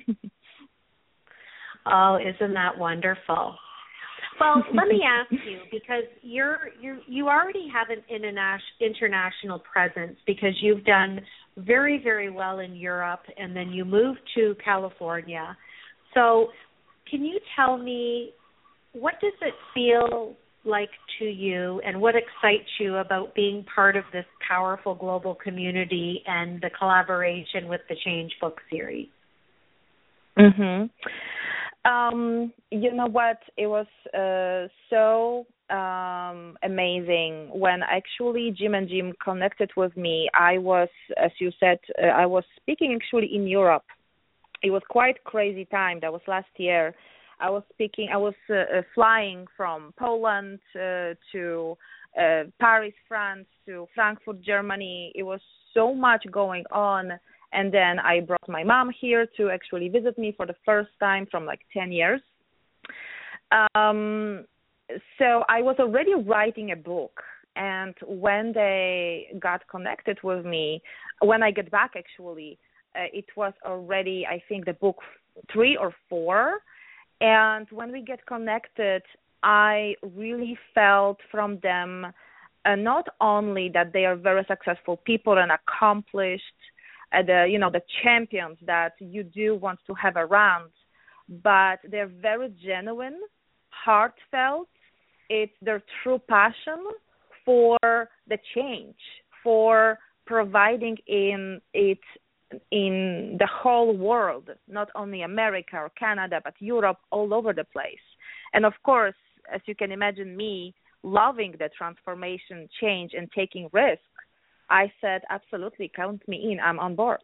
Oh, 1.84 2.16
isn't 2.16 2.54
that 2.54 2.78
wonderful? 2.78 3.56
Well, 4.42 4.64
let 4.74 4.88
me 4.88 5.02
ask 5.06 5.30
you 5.46 5.60
because 5.70 6.04
you're 6.22 6.70
you 6.80 6.98
you 7.06 7.28
already 7.28 7.68
have 7.72 7.90
an 7.90 8.02
international 8.08 8.60
international 8.80 9.60
presence 9.60 10.16
because 10.26 10.54
you've 10.60 10.84
done 10.84 11.20
very 11.56 12.00
very 12.02 12.30
well 12.30 12.58
in 12.58 12.74
Europe 12.74 13.22
and 13.38 13.54
then 13.54 13.70
you 13.70 13.84
moved 13.84 14.20
to 14.34 14.56
California. 14.64 15.56
So, 16.14 16.48
can 17.08 17.24
you 17.24 17.38
tell 17.56 17.78
me 17.78 18.32
what 18.92 19.14
does 19.20 19.32
it 19.40 19.54
feel 19.72 20.34
like 20.64 20.90
to 21.18 21.24
you 21.24 21.80
and 21.84 22.00
what 22.00 22.14
excites 22.14 22.68
you 22.78 22.96
about 22.96 23.34
being 23.34 23.64
part 23.74 23.96
of 23.96 24.04
this 24.12 24.26
powerful 24.46 24.94
global 24.94 25.34
community 25.34 26.22
and 26.26 26.60
the 26.60 26.70
collaboration 26.78 27.68
with 27.68 27.80
the 27.88 27.96
Change 28.04 28.32
Book 28.40 28.60
series? 28.70 29.08
Mhm. 30.36 30.90
Um, 31.84 32.52
you 32.70 32.92
know 32.92 33.06
what? 33.06 33.38
It 33.56 33.66
was 33.66 33.86
uh, 34.14 34.68
so 34.88 35.46
um, 35.74 36.56
amazing 36.62 37.48
when 37.52 37.80
actually 37.82 38.54
Jim 38.56 38.74
and 38.74 38.88
Jim 38.88 39.12
connected 39.22 39.70
with 39.76 39.96
me. 39.96 40.28
I 40.34 40.58
was, 40.58 40.88
as 41.22 41.32
you 41.40 41.50
said, 41.58 41.78
uh, 42.00 42.06
I 42.06 42.26
was 42.26 42.44
speaking 42.60 42.96
actually 43.00 43.34
in 43.34 43.46
Europe. 43.46 43.84
It 44.62 44.70
was 44.70 44.82
quite 44.88 45.24
crazy 45.24 45.64
time. 45.64 45.98
That 46.00 46.12
was 46.12 46.22
last 46.28 46.50
year. 46.56 46.94
I 47.40 47.50
was 47.50 47.64
speaking. 47.72 48.08
I 48.12 48.16
was 48.16 48.34
uh, 48.48 48.54
uh, 48.54 48.82
flying 48.94 49.46
from 49.56 49.92
Poland 49.98 50.60
uh, 50.76 51.14
to 51.32 51.76
uh, 52.16 52.44
Paris, 52.60 52.94
France, 53.08 53.46
to 53.66 53.88
Frankfurt, 53.94 54.40
Germany. 54.42 55.10
It 55.16 55.24
was 55.24 55.40
so 55.74 55.92
much 55.92 56.24
going 56.30 56.64
on 56.70 57.12
and 57.52 57.72
then 57.72 57.98
I 57.98 58.20
brought 58.20 58.48
my 58.48 58.64
mom 58.64 58.90
here 58.98 59.26
to 59.36 59.50
actually 59.50 59.88
visit 59.88 60.18
me 60.18 60.32
for 60.36 60.46
the 60.46 60.56
first 60.64 60.90
time 60.98 61.26
from 61.30 61.44
like 61.44 61.60
10 61.72 61.92
years. 61.92 62.20
Um, 63.64 64.44
so 65.18 65.44
I 65.48 65.62
was 65.62 65.76
already 65.78 66.14
writing 66.14 66.72
a 66.72 66.76
book, 66.76 67.22
and 67.56 67.94
when 68.06 68.52
they 68.52 69.28
got 69.38 69.66
connected 69.68 70.18
with 70.22 70.44
me, 70.44 70.82
when 71.20 71.42
I 71.42 71.50
get 71.50 71.70
back 71.70 71.92
actually, 71.96 72.58
uh, 72.96 73.08
it 73.12 73.26
was 73.36 73.52
already 73.64 74.26
I 74.26 74.42
think 74.48 74.66
the 74.66 74.74
book 74.74 74.96
three 75.52 75.76
or 75.76 75.94
four, 76.08 76.58
and 77.20 77.66
when 77.70 77.92
we 77.92 78.02
get 78.02 78.24
connected, 78.26 79.02
I 79.42 79.94
really 80.02 80.58
felt 80.74 81.18
from 81.30 81.58
them. 81.62 82.06
Uh, 82.64 82.76
not 82.76 83.08
only 83.20 83.68
that 83.74 83.92
they 83.92 84.04
are 84.04 84.14
very 84.14 84.44
successful 84.46 84.96
people 84.98 85.38
and 85.38 85.50
accomplished, 85.50 86.44
uh, 87.12 87.22
the 87.22 87.46
you 87.50 87.58
know 87.58 87.70
the 87.70 87.82
champions 88.02 88.58
that 88.66 88.92
you 88.98 89.22
do 89.22 89.56
want 89.56 89.78
to 89.86 89.94
have 89.94 90.16
around 90.16 90.70
but 91.42 91.78
they're 91.90 92.10
very 92.20 92.52
genuine 92.64 93.18
heartfelt. 93.70 94.68
It's 95.28 95.52
their 95.62 95.82
true 96.02 96.20
passion 96.28 96.84
for 97.44 97.78
the 98.28 98.38
change 98.54 98.96
for 99.42 99.98
providing 100.26 100.96
in 101.06 101.60
it 101.72 101.98
in 102.70 103.36
the 103.38 103.48
whole 103.50 103.96
world 103.96 104.50
not 104.68 104.88
only 104.94 105.22
america 105.22 105.74
or 105.76 105.90
canada 105.98 106.38
but 106.44 106.54
europe 106.60 106.98
all 107.10 107.32
over 107.32 107.52
the 107.52 107.64
place. 107.64 108.06
And 108.52 108.66
of 108.66 108.74
course 108.84 109.14
as 109.52 109.60
you 109.64 109.74
can 109.74 109.90
imagine 109.90 110.36
me 110.36 110.74
loving 111.02 111.52
the 111.58 111.70
transformation 111.76 112.68
change 112.80 113.12
and 113.14 113.28
taking 113.32 113.68
risks 113.72 114.04
I 114.72 114.90
said, 115.00 115.20
absolutely, 115.28 115.92
count 115.94 116.26
me 116.26 116.52
in. 116.52 116.58
I'm 116.58 116.80
on 116.80 116.96
board. 116.96 117.20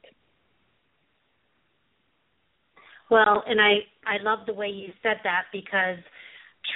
Well, 3.10 3.42
and 3.46 3.60
I 3.60 3.78
I 4.06 4.22
love 4.22 4.40
the 4.46 4.52
way 4.52 4.68
you 4.68 4.92
said 5.02 5.16
that 5.24 5.44
because 5.50 5.96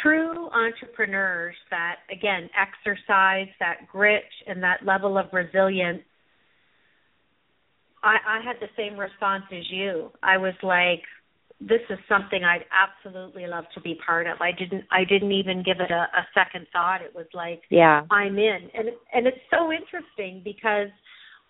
true 0.02 0.48
entrepreneurs 0.48 1.54
that 1.70 1.96
again 2.10 2.48
exercise 2.56 3.48
that 3.60 3.86
grit 3.90 4.24
and 4.46 4.62
that 4.62 4.86
level 4.86 5.18
of 5.18 5.26
resilience 5.32 6.02
I 8.02 8.16
I 8.26 8.40
had 8.42 8.56
the 8.60 8.68
same 8.76 8.98
response 8.98 9.44
as 9.52 9.64
you. 9.70 10.10
I 10.22 10.38
was 10.38 10.54
like 10.62 11.02
this 11.68 11.80
is 11.90 11.98
something 12.08 12.42
I'd 12.44 12.64
absolutely 12.72 13.46
love 13.46 13.64
to 13.74 13.80
be 13.80 13.98
part 14.04 14.26
of. 14.26 14.40
I 14.40 14.50
didn't 14.52 14.84
I 14.90 15.04
didn't 15.04 15.32
even 15.32 15.62
give 15.62 15.78
it 15.80 15.90
a, 15.90 16.06
a 16.16 16.26
second 16.34 16.66
thought. 16.72 17.02
It 17.02 17.14
was 17.14 17.26
like 17.34 17.62
yeah. 17.70 18.02
I'm 18.10 18.38
in. 18.38 18.68
And 18.74 18.88
and 19.12 19.26
it's 19.26 19.38
so 19.50 19.70
interesting 19.72 20.42
because 20.44 20.88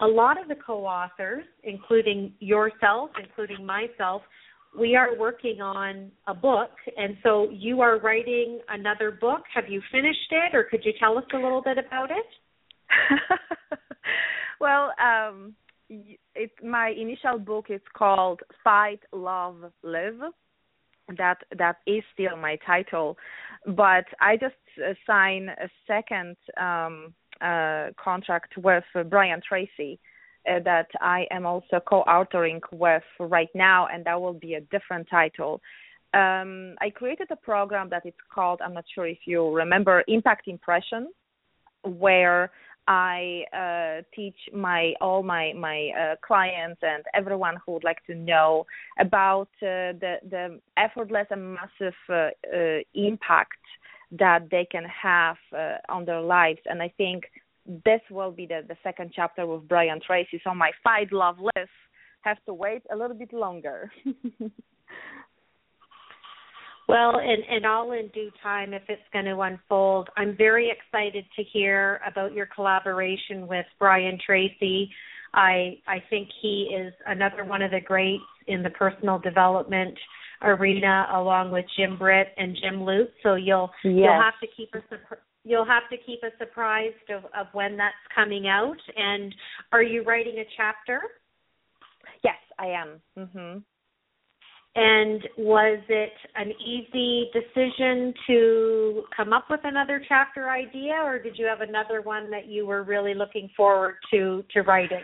a 0.00 0.07
lot 0.07 0.40
of 0.40 0.49
the 0.49 0.57
co-authors, 0.57 1.45
including 1.64 2.33
yourself, 2.40 3.11
including 3.23 3.64
myself, 3.64 4.23
we 4.78 4.97
are 4.97 5.19
working 5.19 5.61
on 5.61 6.11
a 6.26 6.35
book 6.35 6.71
and 6.97 7.16
so 7.23 7.49
you 7.50 7.81
are 7.81 7.99
writing 8.00 8.61
another 8.69 9.11
book. 9.11 9.42
Have 9.54 9.64
you 9.69 9.81
finished 9.90 10.31
it 10.31 10.54
or 10.54 10.64
could 10.64 10.85
you 10.85 10.92
tell 10.99 11.16
us 11.19 11.25
a 11.33 11.37
little 11.37 11.62
bit 11.62 11.78
about 11.78 12.11
it? 12.11 12.26
well, 14.61 14.92
um 14.99 15.54
my 16.63 16.91
initial 16.91 17.39
book 17.39 17.67
is 17.69 17.81
called 17.97 18.41
Fight, 18.63 19.01
Love, 19.13 19.57
Live. 19.83 20.21
That 21.19 21.39
that 21.59 21.77
is 21.87 22.03
still 22.15 22.37
my 22.37 22.57
title, 22.65 23.19
but 23.67 24.05
I 24.21 24.37
just 24.37 24.55
uh, 24.79 24.95
signed 25.07 25.49
a 25.51 25.69
second 25.87 26.37
um, 26.59 27.13
uh, 27.41 27.89
contract 28.03 28.57
with 28.57 28.85
Brian 29.11 29.41
Tracy 29.47 29.99
uh, 30.49 30.61
that 30.65 30.87
I 31.01 31.27
am 31.31 31.45
also 31.45 31.81
co-authoring 31.87 32.61
with 32.73 33.03
right 33.19 33.49
now, 33.55 33.89
and 33.93 34.05
that 34.05 34.21
will 34.21 34.35
be 34.35 34.55
a 34.55 34.61
different 34.61 35.09
title. 35.11 35.61
Um, 36.15 36.77
I 36.81 36.91
created 36.91 37.29
a 37.31 37.37
program 37.37 37.89
that 37.91 38.03
it's 38.05 38.17
called 38.33 38.61
I'm 38.63 38.75
not 38.75 38.85
sure 38.95 39.07
if 39.07 39.19
you 39.25 39.51
remember 39.51 40.05
Impact 40.09 40.47
Impression, 40.47 41.09
where 41.85 42.51
I 42.89 43.45
uh, 43.53 44.03
teach 44.15 44.37
my 44.53 44.95
all 45.01 45.23
my 45.23 45.53
my 45.53 45.91
uh, 45.99 46.17
clients 46.27 46.81
and 46.83 47.05
everyone 47.15 47.57
who 47.65 47.73
would 47.73 47.85
like 47.85 48.05
to 48.07 48.15
know 48.15 48.67
about 48.99 49.49
uh, 49.62 49.95
the 50.01 50.17
the 50.29 50.61
effortless 50.77 51.27
and 51.31 51.55
massive 51.55 51.95
uh, 52.09 52.31
uh, 52.55 52.79
impact 52.95 53.61
that 54.11 54.49
they 54.51 54.67
can 54.71 54.85
have 54.85 55.37
uh, 55.57 55.77
on 55.89 56.05
their 56.05 56.21
lives. 56.21 56.61
And 56.67 56.83
I 56.83 56.93
think 56.97 57.25
this 57.85 58.01
will 58.11 58.33
be 58.33 58.47
the 58.47 58.62
the 58.67 58.77
second 58.83 59.12
chapter 59.15 59.47
with 59.47 59.69
Brian 59.69 60.01
Tracy. 60.05 60.41
So 60.43 60.53
my 60.55 60.73
fight, 60.83 61.12
love, 61.12 61.39
live 61.39 61.69
have 62.23 62.39
to 62.47 62.55
wait 62.55 62.83
a 62.93 62.97
little 62.97 63.17
bit 63.17 63.33
longer. 63.33 63.91
Well, 66.93 67.21
and, 67.21 67.43
and 67.49 67.65
all 67.65 67.93
in 67.93 68.09
due 68.09 68.31
time 68.43 68.75
if 68.75 68.83
it's 68.87 69.01
going 69.15 69.25
to 69.25 69.41
unfold. 69.41 70.11
I'm 70.19 70.37
very 70.37 70.71
excited 70.71 71.25
to 71.37 71.43
hear 71.43 72.03
about 72.07 72.35
your 72.35 72.45
collaboration 72.45 73.47
with 73.49 73.65
Brian 73.79 74.19
Tracy. 74.27 74.91
I 75.33 75.79
I 75.87 76.03
think 76.11 76.29
he 76.43 76.77
is 76.79 76.93
another 77.07 77.47
one 77.47 77.63
of 77.63 77.71
the 77.71 77.81
greats 77.81 78.23
in 78.47 78.63
the 78.63 78.69
personal 78.69 79.19
development 79.19 79.97
arena, 80.43 81.07
along 81.15 81.51
with 81.51 81.65
Jim 81.79 81.97
Britt 81.97 82.27
and 82.37 82.55
Jim 82.63 82.83
Lutz. 82.83 83.11
So 83.23 83.37
you'll 83.37 83.71
yes. 83.85 83.95
you'll 83.95 84.23
have 84.23 84.39
to 84.43 84.49
keep 84.55 84.75
us 84.75 84.83
you'll 85.47 85.65
have 85.65 85.89
to 85.91 85.97
keep 85.97 86.23
us 86.23 86.33
apprised 86.43 87.09
of 87.09 87.25
of 87.25 87.47
when 87.55 87.79
that's 87.79 87.95
coming 88.15 88.49
out. 88.49 88.77
And 88.95 89.35
are 89.73 89.83
you 89.83 90.05
writing 90.05 90.37
a 90.41 90.45
chapter? 90.59 91.01
Yes, 92.23 92.37
I 92.59 92.67
am. 92.67 93.01
Mhm. 93.17 93.63
And 94.75 95.23
was 95.37 95.81
it 95.91 96.12
an 96.35 96.50
easy 96.52 97.31
decision 97.35 98.14
to 98.26 99.02
come 99.14 99.35
up 99.35 99.45
with 99.50 99.61
another 99.64 100.02
chapter 100.09 100.49
idea, 100.49 100.95
or 100.95 101.19
did 101.19 101.37
you 101.37 101.45
have 101.45 101.61
another 101.61 102.00
one 102.00 102.31
that 102.31 102.47
you 102.47 102.64
were 102.67 102.83
really 102.83 103.12
looking 103.12 103.50
forward 103.55 103.97
to 104.12 104.43
to 104.55 104.62
writing? 104.62 105.02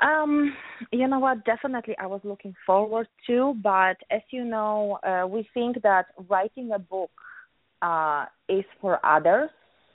Um, 0.00 0.54
you 0.90 1.06
know 1.06 1.18
what? 1.18 1.44
Definitely, 1.44 1.96
I 2.00 2.06
was 2.06 2.20
looking 2.24 2.54
forward 2.66 3.08
to, 3.26 3.54
but 3.62 3.96
as 4.10 4.22
you 4.30 4.44
know, 4.44 4.98
uh, 5.06 5.26
we 5.26 5.46
think 5.52 5.82
that 5.82 6.06
writing 6.28 6.72
a 6.72 6.78
book 6.78 7.10
uh, 7.82 8.24
is 8.48 8.64
for 8.80 9.04
others, 9.04 9.50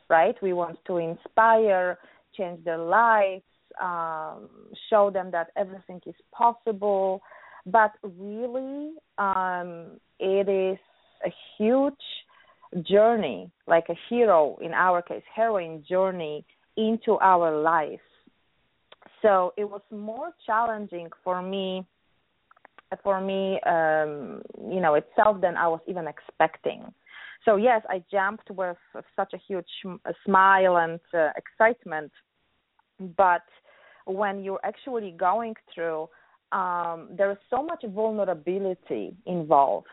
right? 0.07 0.35
We 0.41 0.53
want 0.53 0.77
to 0.85 0.97
inspire, 0.97 1.97
change 2.37 2.63
their 2.63 2.77
lives, 2.77 3.43
um, 3.81 4.49
show 4.89 5.09
them 5.09 5.31
that 5.31 5.47
everything 5.57 6.01
is 6.05 6.15
possible 6.31 7.21
but 7.65 7.91
really 8.03 8.93
um, 9.17 9.99
it 10.19 10.49
is 10.49 10.79
a 11.25 11.33
huge 11.57 11.93
journey, 12.83 13.51
like 13.67 13.85
a 13.89 13.95
hero 14.09 14.57
in 14.61 14.73
our 14.73 15.01
case, 15.01 15.23
heroine 15.33 15.83
journey 15.87 16.45
into 16.77 17.17
our 17.21 17.61
life. 17.61 17.99
So 19.21 19.53
it 19.57 19.65
was 19.65 19.81
more 19.91 20.31
challenging 20.45 21.09
for 21.23 21.41
me 21.41 21.85
for 23.03 23.21
me 23.21 23.57
um 23.65 24.41
you 24.69 24.81
know 24.81 24.95
itself 24.95 25.39
than 25.39 25.55
I 25.55 25.67
was 25.67 25.79
even 25.87 26.07
expecting. 26.07 26.83
So 27.45 27.55
yes, 27.55 27.81
I 27.89 28.03
jumped 28.11 28.49
with 28.51 28.77
such 29.15 29.33
a 29.33 29.37
huge 29.47 29.65
smile 30.25 30.77
and 30.77 30.99
uh, 31.13 31.29
excitement, 31.37 32.11
but 33.17 33.43
when 34.05 34.43
you're 34.43 34.59
actually 34.63 35.15
going 35.17 35.55
through 35.73 36.07
um, 36.51 37.07
there 37.15 37.31
is 37.31 37.37
so 37.49 37.63
much 37.63 37.83
vulnerability 37.87 39.15
involved 39.25 39.87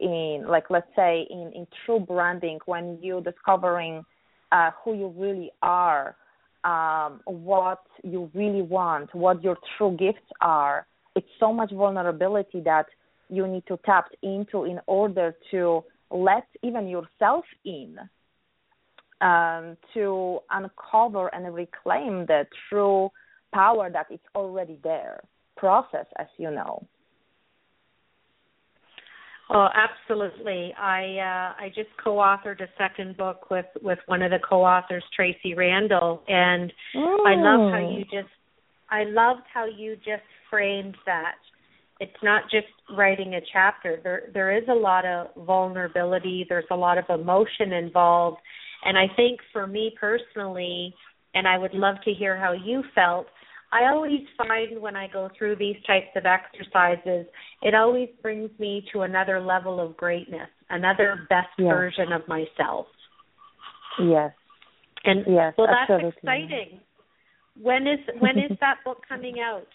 in 0.00 0.44
like 0.48 0.70
let's 0.70 0.88
say 0.94 1.26
in, 1.30 1.52
in 1.54 1.66
true 1.84 2.00
branding 2.00 2.58
when 2.66 2.98
you're 3.02 3.20
discovering 3.20 4.04
uh, 4.52 4.70
who 4.82 4.94
you 4.94 5.08
really 5.16 5.50
are 5.62 6.16
um, 6.64 7.20
what 7.26 7.82
you 8.02 8.30
really 8.34 8.62
want 8.62 9.14
what 9.14 9.42
your 9.42 9.56
true 9.76 9.96
gifts 9.98 10.30
are. 10.40 10.86
It's 11.16 11.26
so 11.40 11.52
much 11.52 11.72
vulnerability 11.72 12.60
that 12.60 12.86
you 13.28 13.46
need 13.46 13.66
to 13.66 13.78
tap 13.84 14.06
into 14.22 14.64
in 14.64 14.80
order 14.86 15.34
to 15.50 15.84
let 16.10 16.46
even 16.62 16.88
yourself 16.88 17.44
in 17.64 17.98
um, 19.20 19.76
to 19.94 20.38
uncover 20.50 21.28
and 21.34 21.52
reclaim 21.52 22.24
the 22.26 22.46
true 22.68 23.10
power 23.52 23.90
that 23.90 24.06
is 24.10 24.20
already 24.34 24.78
there 24.82 25.20
process 25.58 26.06
as 26.18 26.26
you 26.38 26.50
know 26.50 26.86
Oh, 29.50 29.68
absolutely. 29.74 30.74
I 30.78 31.02
uh, 31.16 31.64
I 31.64 31.68
just 31.74 31.88
co-authored 32.04 32.60
a 32.60 32.68
second 32.76 33.16
book 33.16 33.50
with 33.50 33.64
with 33.80 33.98
one 34.04 34.20
of 34.20 34.30
the 34.30 34.38
co-authors, 34.46 35.04
Tracy 35.14 35.54
Randall, 35.54 36.22
and. 36.28 36.72
I 37.26 37.34
love 37.34 37.72
how 37.72 37.78
you 37.96 38.04
just 38.04 38.32
I 38.90 39.04
loved 39.04 39.42
how 39.52 39.66
you 39.66 39.96
just 39.96 40.22
framed 40.50 40.96
that. 41.06 41.36
It's 42.00 42.22
not 42.22 42.44
just 42.50 42.66
writing 42.96 43.34
a 43.34 43.40
chapter. 43.52 44.00
There 44.02 44.30
there 44.34 44.56
is 44.56 44.64
a 44.68 44.74
lot 44.74 45.04
of 45.04 45.28
vulnerability. 45.46 46.44
There's 46.48 46.64
a 46.70 46.76
lot 46.76 46.98
of 46.98 47.04
emotion 47.08 47.72
involved, 47.72 48.38
and 48.84 48.98
I 48.98 49.06
think 49.16 49.40
for 49.52 49.66
me 49.66 49.94
personally, 49.98 50.94
and 51.34 51.48
I 51.48 51.58
would 51.58 51.74
love 51.74 51.96
to 52.04 52.12
hear 52.12 52.36
how 52.36 52.52
you 52.52 52.82
felt 52.94 53.26
I 53.70 53.90
always 53.90 54.20
find 54.36 54.80
when 54.80 54.96
I 54.96 55.08
go 55.08 55.28
through 55.36 55.56
these 55.56 55.76
types 55.86 56.08
of 56.16 56.24
exercises, 56.24 57.26
it 57.62 57.74
always 57.74 58.08
brings 58.22 58.50
me 58.58 58.84
to 58.92 59.02
another 59.02 59.40
level 59.40 59.78
of 59.78 59.96
greatness, 59.96 60.48
another 60.70 61.26
best 61.28 61.48
yes. 61.58 61.68
version 61.68 62.12
of 62.12 62.26
myself. 62.28 62.86
Yes. 64.02 64.32
And 65.04 65.24
yes, 65.28 65.54
well, 65.58 65.66
that's 65.66 65.90
absolutely. 65.90 66.18
exciting. 66.18 66.80
When 67.60 67.86
is 67.86 67.98
when 68.20 68.38
is 68.38 68.56
that 68.60 68.76
book 68.84 69.02
coming 69.08 69.36
out? 69.40 69.66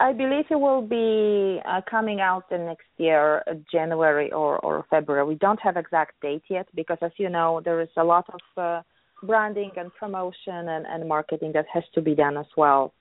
I 0.00 0.12
believe 0.12 0.46
it 0.50 0.58
will 0.58 0.82
be 0.82 1.60
uh, 1.66 1.80
coming 1.88 2.20
out 2.20 2.44
in 2.50 2.66
next 2.66 2.88
year, 2.96 3.42
uh, 3.46 3.54
January 3.70 4.32
or, 4.32 4.58
or 4.58 4.84
February. 4.90 5.24
We 5.24 5.36
don't 5.36 5.60
have 5.60 5.76
exact 5.76 6.20
date 6.20 6.42
yet 6.50 6.66
because, 6.74 6.98
as 7.02 7.12
you 7.18 7.28
know, 7.28 7.60
there 7.64 7.80
is 7.80 7.88
a 7.96 8.02
lot 8.02 8.26
of 8.28 8.40
uh, 8.56 8.82
branding 9.26 9.70
and 9.76 9.92
promotion 9.94 10.68
and, 10.68 10.86
and 10.86 11.08
marketing 11.08 11.52
that 11.54 11.66
has 11.72 11.84
to 11.94 12.02
be 12.02 12.14
done 12.14 12.36
as 12.36 12.46
well. 12.56 12.92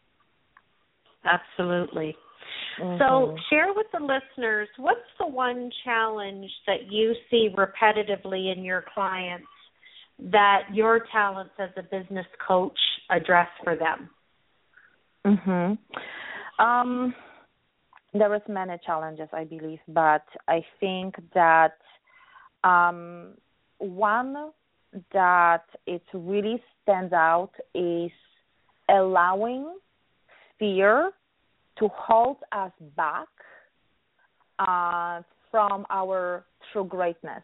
Absolutely. 1.25 2.15
Mm-hmm. 2.79 2.97
So, 2.99 3.35
share 3.49 3.73
with 3.73 3.87
the 3.93 3.99
listeners 3.99 4.67
what's 4.77 4.99
the 5.19 5.27
one 5.27 5.69
challenge 5.83 6.49
that 6.67 6.91
you 6.91 7.13
see 7.29 7.49
repetitively 7.55 8.55
in 8.55 8.63
your 8.63 8.83
clients 8.93 9.47
that 10.19 10.61
your 10.71 11.05
talents 11.11 11.53
as 11.59 11.69
a 11.77 11.83
business 11.83 12.25
coach 12.45 12.77
address 13.09 13.47
for 13.63 13.75
them? 13.75 14.09
Mhm. 15.25 15.77
Um 16.59 17.15
there 18.13 18.33
is 18.35 18.41
many 18.47 18.77
challenges 18.85 19.29
I 19.33 19.43
believe, 19.43 19.79
but 19.87 20.25
I 20.47 20.65
think 20.79 21.15
that 21.33 21.77
um 22.63 23.35
one 23.79 24.51
that 25.13 25.63
it 25.85 26.03
really 26.13 26.61
stands 26.81 27.13
out 27.13 27.51
is 27.73 28.11
allowing 28.89 29.73
fear 30.59 31.11
to 31.79 31.89
hold 31.93 32.37
us 32.51 32.71
back 32.95 33.27
uh, 34.59 35.21
from 35.49 35.85
our 35.89 36.45
true 36.71 36.85
greatness 36.85 37.43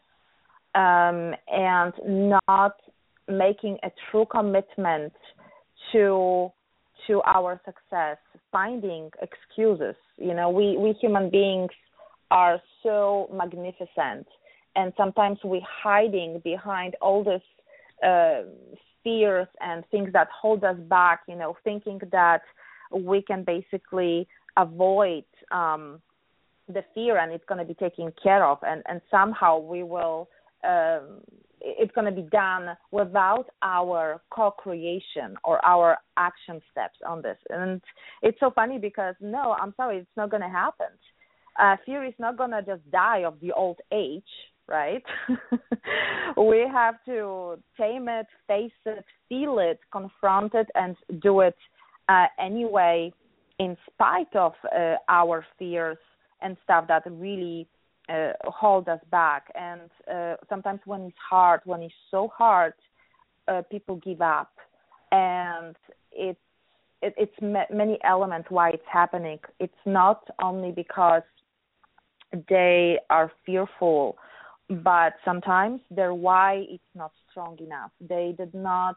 um, 0.75 1.33
and 1.47 1.93
not 2.07 2.75
making 3.27 3.77
a 3.83 3.91
true 4.09 4.25
commitment 4.29 5.13
to 5.91 6.51
to 7.07 7.21
our 7.25 7.59
success 7.65 8.17
finding 8.51 9.09
excuses. 9.21 9.95
You 10.17 10.33
know 10.33 10.49
we 10.49 10.77
we 10.77 10.93
human 11.01 11.29
beings 11.29 11.71
are 12.31 12.61
so 12.83 13.29
magnificent 13.33 14.27
and 14.75 14.93
sometimes 14.97 15.39
we're 15.43 15.61
hiding 15.65 16.41
behind 16.43 16.95
all 17.01 17.23
this 17.23 17.41
uh, 18.05 18.43
fears 19.03 19.47
and 19.61 19.83
things 19.91 20.09
that 20.13 20.27
hold 20.29 20.63
us 20.63 20.77
back 20.89 21.21
you 21.27 21.35
know 21.35 21.55
thinking 21.63 21.99
that 22.11 22.41
we 22.91 23.21
can 23.21 23.43
basically 23.43 24.27
avoid 24.57 25.23
um, 25.51 26.01
the 26.67 26.83
fear 26.93 27.17
and 27.17 27.31
it's 27.31 27.45
going 27.45 27.59
to 27.59 27.65
be 27.65 27.73
taken 27.75 28.11
care 28.21 28.45
of 28.45 28.57
and 28.63 28.83
and 28.87 29.01
somehow 29.09 29.57
we 29.57 29.83
will 29.83 30.29
um, 30.63 31.21
it's 31.61 31.91
going 31.93 32.05
to 32.05 32.21
be 32.21 32.27
done 32.29 32.69
without 32.91 33.45
our 33.61 34.21
co-creation 34.29 35.35
or 35.43 35.63
our 35.65 35.97
action 36.17 36.61
steps 36.71 36.99
on 37.05 37.21
this. 37.21 37.37
And 37.49 37.81
it's 38.21 38.39
so 38.39 38.51
funny 38.51 38.77
because 38.77 39.15
no 39.19 39.55
i'm 39.59 39.73
sorry 39.75 39.97
it's 39.97 40.17
not 40.17 40.29
going 40.29 40.43
to 40.43 40.49
happen. 40.49 40.87
Uh, 41.59 41.75
fear 41.85 42.05
is 42.05 42.13
not 42.19 42.37
going 42.37 42.51
to 42.51 42.61
just 42.61 42.89
die 42.91 43.23
of 43.25 43.39
the 43.41 43.51
old 43.51 43.79
age 43.91 44.23
right? 44.69 45.03
we 46.37 46.65
have 46.71 46.95
to 47.05 47.57
tame 47.77 48.07
it, 48.07 48.27
face 48.47 48.71
it, 48.85 49.03
feel 49.27 49.59
it, 49.59 49.79
confront 49.91 50.53
it, 50.53 50.67
and 50.75 50.95
do 51.21 51.41
it 51.41 51.55
uh, 52.07 52.25
anyway, 52.39 53.11
in 53.59 53.75
spite 53.91 54.33
of 54.35 54.53
uh, 54.75 54.95
our 55.09 55.45
fears 55.57 55.97
and 56.41 56.55
stuff 56.63 56.85
that 56.87 57.03
really 57.09 57.67
uh, 58.09 58.31
hold 58.45 58.87
us 58.87 58.99
back. 59.11 59.51
And 59.55 59.89
uh, 60.11 60.35
sometimes 60.47 60.79
when 60.85 61.01
it's 61.01 61.17
hard, 61.29 61.61
when 61.65 61.81
it's 61.81 61.93
so 62.09 62.31
hard, 62.35 62.73
uh, 63.47 63.63
people 63.69 63.97
give 63.97 64.21
up, 64.21 64.51
and 65.11 65.75
it's 66.11 66.39
it, 67.01 67.13
it's 67.17 67.33
ma- 67.41 67.63
many 67.73 67.97
elements 68.03 68.47
why 68.49 68.69
it's 68.71 68.83
happening. 68.91 69.39
It's 69.59 69.73
not 69.85 70.21
only 70.41 70.71
because 70.71 71.23
they 72.49 72.99
are 73.09 73.31
fearful 73.45 74.17
but 74.69 75.13
sometimes 75.25 75.81
their 75.89 76.13
why 76.13 76.65
is 76.71 76.79
not 76.95 77.11
strong 77.29 77.57
enough. 77.59 77.91
They 77.99 78.35
did 78.37 78.53
not 78.53 78.95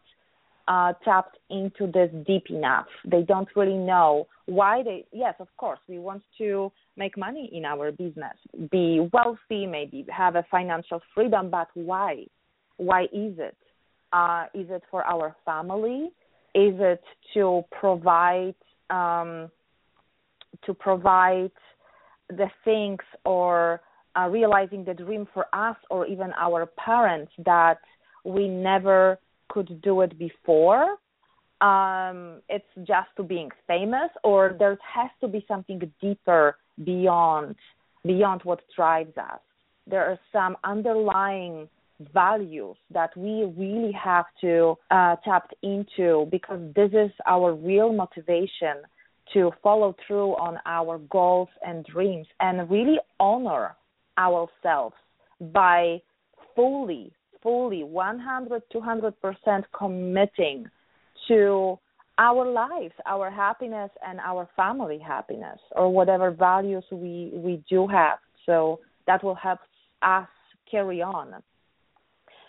uh, 0.68 0.92
tapped 1.04 1.38
into 1.50 1.86
this 1.86 2.10
deep 2.26 2.44
enough. 2.50 2.86
They 3.04 3.22
don't 3.22 3.48
really 3.56 3.78
know 3.78 4.28
why 4.46 4.82
they. 4.82 5.06
Yes, 5.12 5.34
of 5.40 5.48
course, 5.56 5.80
we 5.88 5.98
want 5.98 6.22
to 6.38 6.70
make 6.96 7.16
money 7.16 7.50
in 7.52 7.64
our 7.64 7.90
business, 7.90 8.36
be 8.70 9.08
wealthy, 9.12 9.66
maybe 9.66 10.06
have 10.14 10.36
a 10.36 10.44
financial 10.50 11.00
freedom, 11.14 11.50
but 11.50 11.68
why? 11.74 12.24
Why 12.76 13.04
is 13.04 13.34
it? 13.38 13.56
Uh, 14.12 14.44
is 14.54 14.66
it 14.68 14.82
for 14.90 15.04
our 15.04 15.34
family? 15.44 16.10
Is 16.54 16.74
it 16.78 17.02
to 17.34 17.62
provide 17.80 18.54
um, 18.90 19.50
to 20.66 20.74
provide 20.74 21.50
the 22.28 22.48
things 22.64 23.00
or 23.24 23.80
uh, 24.18 24.28
realizing 24.28 24.84
the 24.84 24.94
dream 24.94 25.26
for 25.32 25.46
us 25.52 25.76
or 25.90 26.06
even 26.06 26.32
our 26.38 26.66
parents 26.66 27.32
that 27.44 27.78
we 28.24 28.48
never 28.48 29.18
could 29.48 29.80
do 29.82 30.00
it 30.02 30.18
before. 30.18 30.96
Um, 31.60 32.40
it's 32.48 32.64
just 32.78 33.08
to 33.16 33.22
being 33.22 33.50
famous, 33.66 34.10
or 34.24 34.56
there 34.58 34.76
has 34.94 35.10
to 35.20 35.28
be 35.28 35.44
something 35.46 35.80
deeper 36.00 36.56
beyond 36.84 37.54
beyond 38.04 38.40
what 38.42 38.60
drives 38.74 39.16
us. 39.16 39.38
There 39.86 40.04
are 40.04 40.18
some 40.32 40.56
underlying 40.64 41.68
values 42.12 42.76
that 42.92 43.16
we 43.16 43.44
really 43.56 43.92
have 43.92 44.24
to 44.40 44.74
uh, 44.90 45.16
tap 45.24 45.50
into 45.62 46.26
because 46.30 46.60
this 46.74 46.90
is 46.92 47.10
our 47.26 47.54
real 47.54 47.92
motivation 47.92 48.82
to 49.32 49.52
follow 49.62 49.94
through 50.06 50.32
on 50.32 50.58
our 50.66 50.98
goals 51.10 51.48
and 51.64 51.84
dreams 51.84 52.26
and 52.40 52.68
really 52.68 52.98
honor 53.20 53.76
ourselves 54.18 54.94
by 55.52 56.00
fully, 56.54 57.12
fully 57.42 57.82
100, 57.82 58.62
200% 58.74 59.64
committing 59.76 60.66
to 61.28 61.78
our 62.18 62.50
lives, 62.50 62.94
our 63.06 63.30
happiness, 63.30 63.90
and 64.06 64.20
our 64.20 64.48
family 64.54 64.98
happiness, 64.98 65.58
or 65.72 65.92
whatever 65.92 66.30
values 66.30 66.84
we, 66.92 67.30
we 67.34 67.62
do 67.68 67.86
have. 67.86 68.18
So 68.44 68.80
that 69.06 69.24
will 69.24 69.34
help 69.34 69.60
us 70.02 70.28
carry 70.70 71.02
on. 71.02 71.42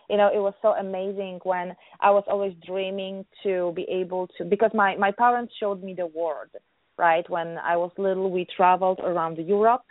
you 0.09 0.17
know 0.17 0.29
it 0.33 0.39
was 0.39 0.53
so 0.61 0.69
amazing 0.69 1.39
when 1.43 1.75
i 2.01 2.09
was 2.09 2.23
always 2.27 2.53
dreaming 2.65 3.25
to 3.43 3.71
be 3.75 3.85
able 3.89 4.27
to 4.37 4.43
because 4.45 4.71
my 4.73 4.95
my 4.95 5.11
parents 5.11 5.53
showed 5.59 5.83
me 5.83 5.93
the 5.93 6.07
world 6.07 6.49
right 6.97 7.29
when 7.29 7.57
i 7.59 7.75
was 7.75 7.91
little 7.97 8.29
we 8.31 8.45
traveled 8.55 8.99
around 8.99 9.37
europe 9.37 9.83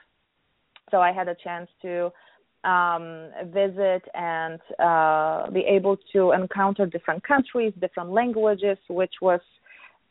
so 0.92 1.00
i 1.00 1.10
had 1.10 1.26
a 1.26 1.34
chance 1.42 1.68
to 1.80 2.12
um 2.64 3.30
visit 3.46 4.04
and 4.14 4.60
uh 4.78 5.50
be 5.50 5.62
able 5.62 5.96
to 6.12 6.30
encounter 6.30 6.86
different 6.86 7.22
countries 7.24 7.72
different 7.80 8.10
languages 8.10 8.78
which 8.88 9.14
was 9.20 9.40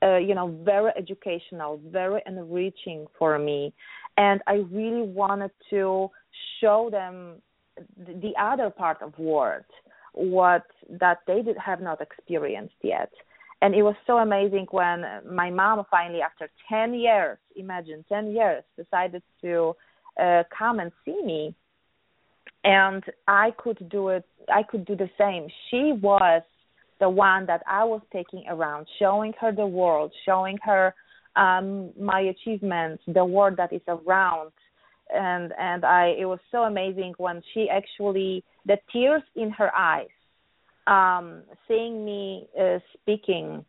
uh, 0.03 0.17
you 0.17 0.35
know 0.35 0.47
very 0.63 0.91
educational 0.97 1.79
very 1.87 2.21
enriching 2.25 3.05
for 3.17 3.39
me. 3.39 3.73
And 4.17 4.41
i 4.47 4.55
really 4.71 5.03
wanted 5.03 5.51
to 5.69 6.09
show 6.59 6.89
them 6.91 7.41
the 7.97 8.33
other 8.39 8.69
part 8.69 9.01
of 9.01 9.17
world 9.17 9.63
what 10.13 10.65
that 10.89 11.19
they 11.27 11.41
did 11.41 11.57
have 11.57 11.81
not 11.81 12.01
experienced 12.01 12.75
yet. 12.83 13.11
And 13.61 13.75
it 13.75 13.83
was 13.83 13.95
so 14.07 14.17
amazing 14.17 14.67
when 14.71 15.05
my 15.29 15.49
mom 15.49 15.83
finally 15.89 16.21
after 16.21 16.49
10 16.67 16.93
years 16.95 17.37
imagine 17.55 18.03
10 18.09 18.31
years 18.31 18.63
decided 18.75 19.23
to 19.41 19.75
uh, 20.19 20.43
come 20.57 20.79
and 20.79 20.91
see 21.05 21.21
me. 21.23 21.55
And 22.63 23.03
i 23.27 23.51
could 23.57 23.89
do 23.89 24.09
it 24.09 24.25
i 24.53 24.61
could 24.63 24.85
do 24.85 24.95
the 24.95 25.09
same. 25.17 25.47
She 25.69 25.93
was 25.93 26.43
the 26.99 27.09
one 27.09 27.45
that 27.47 27.63
i 27.67 27.83
was 27.83 28.01
taking 28.13 28.43
around 28.47 28.87
showing 28.99 29.33
her 29.41 29.51
the 29.51 29.65
world 29.65 30.11
showing 30.25 30.57
her 30.63 30.93
um 31.35 31.91
my 31.99 32.21
achievements 32.21 33.01
the 33.07 33.25
world 33.25 33.55
that 33.57 33.73
is 33.73 33.81
around. 33.87 34.51
And 35.13 35.51
and 35.57 35.83
I 35.83 36.13
it 36.19 36.25
was 36.25 36.39
so 36.51 36.63
amazing 36.63 37.13
when 37.17 37.41
she 37.53 37.67
actually 37.69 38.43
the 38.65 38.77
tears 38.91 39.23
in 39.35 39.49
her 39.51 39.71
eyes 39.75 40.15
um 40.87 41.43
seeing 41.67 42.05
me 42.05 42.47
uh, 42.59 42.79
speaking 42.93 43.65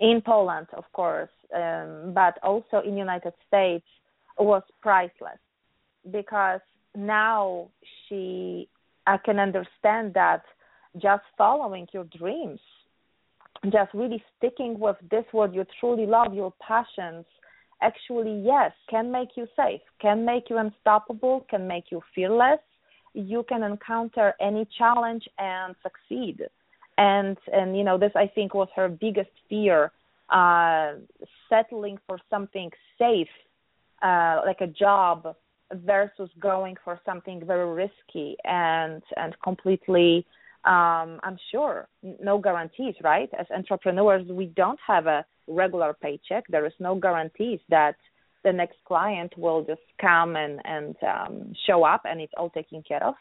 in 0.00 0.22
Poland 0.24 0.68
of 0.76 0.84
course 0.92 1.30
um 1.54 2.12
but 2.14 2.38
also 2.42 2.80
in 2.84 2.96
United 2.96 3.34
States 3.46 3.86
was 4.38 4.62
priceless 4.80 5.38
because 6.10 6.60
now 6.96 7.68
she 8.08 8.68
I 9.06 9.18
can 9.18 9.38
understand 9.38 10.14
that 10.14 10.42
just 11.00 11.22
following 11.36 11.86
your 11.92 12.04
dreams 12.04 12.60
just 13.64 13.92
really 13.94 14.22
sticking 14.36 14.78
with 14.78 14.96
this 15.10 15.24
what 15.32 15.54
you 15.54 15.64
truly 15.80 16.06
love 16.06 16.34
your 16.34 16.52
passions 16.66 17.24
actually 17.82 18.40
yes 18.44 18.72
can 18.88 19.10
make 19.10 19.30
you 19.36 19.46
safe 19.56 19.80
can 20.00 20.24
make 20.24 20.48
you 20.50 20.58
unstoppable 20.58 21.46
can 21.50 21.66
make 21.66 21.86
you 21.90 22.00
fearless. 22.14 22.60
You 23.16 23.44
can 23.48 23.62
encounter 23.62 24.34
any 24.40 24.66
challenge 24.76 25.28
and 25.38 25.76
succeed. 25.82 26.42
And 26.98 27.36
and 27.52 27.76
you 27.76 27.84
know 27.84 27.98
this 27.98 28.12
i 28.14 28.26
think 28.26 28.54
was 28.54 28.68
her 28.76 28.88
biggest 28.88 29.30
fear 29.48 29.90
uh 30.30 30.92
settling 31.48 31.98
for 32.06 32.18
something 32.30 32.70
safe 32.98 33.28
uh 34.02 34.40
like 34.46 34.60
a 34.60 34.66
job 34.68 35.34
versus 35.72 36.30
going 36.40 36.76
for 36.84 37.00
something 37.04 37.44
very 37.46 37.72
risky 37.72 38.36
and 38.44 39.02
and 39.16 39.34
completely 39.42 40.26
um 40.64 41.18
i'm 41.22 41.38
sure 41.50 41.88
no 42.22 42.38
guarantees 42.38 42.94
right 43.02 43.30
as 43.38 43.46
entrepreneurs 43.50 44.26
we 44.28 44.46
don't 44.46 44.78
have 44.86 45.06
a 45.06 45.24
regular 45.46 45.94
paycheck. 45.94 46.44
There 46.48 46.66
is 46.66 46.72
no 46.78 46.94
guarantees 46.94 47.60
that 47.68 47.96
the 48.42 48.52
next 48.52 48.76
client 48.86 49.36
will 49.38 49.64
just 49.64 49.80
come 50.00 50.36
and 50.36 50.60
and 50.64 50.94
um, 51.02 51.54
show 51.66 51.84
up 51.84 52.02
and 52.04 52.20
it's 52.20 52.32
all 52.36 52.50
taken 52.50 52.82
care 52.86 53.02
of. 53.02 53.14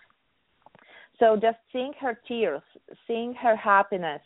So 1.19 1.35
just 1.35 1.57
seeing 1.71 1.93
her 2.01 2.19
tears, 2.27 2.61
seeing 3.07 3.33
her 3.35 3.55
happiness, 3.55 4.21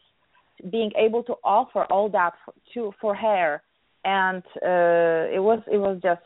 being 0.71 0.91
able 0.97 1.23
to 1.23 1.36
offer 1.43 1.86
all 1.86 2.10
that 2.10 2.34
to 2.73 2.91
for 2.99 3.13
her, 3.13 3.62
and 4.06 4.43
uh, 4.63 5.36
it 5.36 5.41
was 5.41 5.62
it 5.71 5.77
was 5.77 5.99
just 6.01 6.21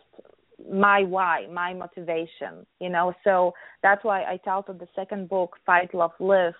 my 0.71 1.03
why, 1.03 1.47
my 1.51 1.73
motivation, 1.73 2.65
you 2.79 2.89
know. 2.89 3.13
So 3.23 3.53
that's 3.83 4.03
why 4.03 4.23
I 4.23 4.37
titled 4.43 4.79
the 4.79 4.87
second 4.95 5.29
book 5.29 5.57
"Fight, 5.65 5.93
Love, 5.93 6.11
Live," 6.19 6.53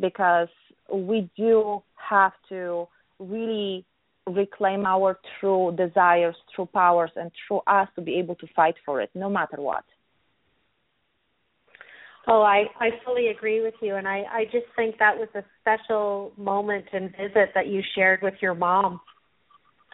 because 0.00 0.48
we 0.92 1.30
do 1.36 1.82
have 1.96 2.32
to 2.48 2.86
really 3.18 3.84
reclaim 4.26 4.84
our 4.84 5.18
true 5.38 5.74
desires, 5.76 6.36
true 6.54 6.68
powers, 6.72 7.10
and 7.16 7.30
true 7.46 7.60
us 7.66 7.88
to 7.94 8.02
be 8.02 8.18
able 8.18 8.34
to 8.36 8.46
fight 8.54 8.74
for 8.84 9.00
it, 9.00 9.10
no 9.14 9.28
matter 9.28 9.60
what. 9.60 9.84
Oh, 12.28 12.42
I, 12.42 12.64
I 12.80 12.90
fully 13.04 13.28
agree 13.28 13.62
with 13.62 13.74
you, 13.80 13.94
and 13.94 14.08
I, 14.08 14.24
I 14.32 14.44
just 14.46 14.66
think 14.74 14.98
that 14.98 15.16
was 15.16 15.28
a 15.36 15.44
special 15.60 16.32
moment 16.36 16.86
and 16.92 17.10
visit 17.12 17.50
that 17.54 17.68
you 17.68 17.82
shared 17.94 18.20
with 18.20 18.34
your 18.40 18.54
mom. 18.54 19.00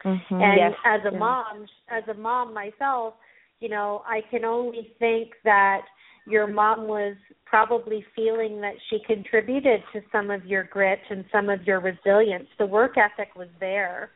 Mm-hmm. 0.03 0.35
And 0.35 0.59
yes. 0.59 0.73
as 0.87 1.01
a 1.12 1.17
mom, 1.17 1.67
as 1.91 2.03
a 2.09 2.15
mom 2.15 2.55
myself, 2.55 3.15
you 3.62 3.68
know, 3.68 4.03
I 4.07 4.20
can 4.31 4.44
only 4.44 4.92
think 4.98 5.31
that 5.44 5.83
your 6.27 6.46
mom 6.46 6.87
was 6.87 7.16
probably 7.46 8.05
feeling 8.14 8.61
that 8.61 8.75
she 8.88 8.98
contributed 9.07 9.81
to 9.92 10.01
some 10.11 10.31
of 10.31 10.44
your 10.44 10.64
grit 10.64 11.01
and 11.11 11.25
some 11.33 11.48
of 11.48 11.62
your 11.64 11.81
resilience. 11.81 12.46
The 12.59 12.66
work 12.66 12.96
ethic 12.96 13.35
was 13.37 13.48
there 13.61 14.11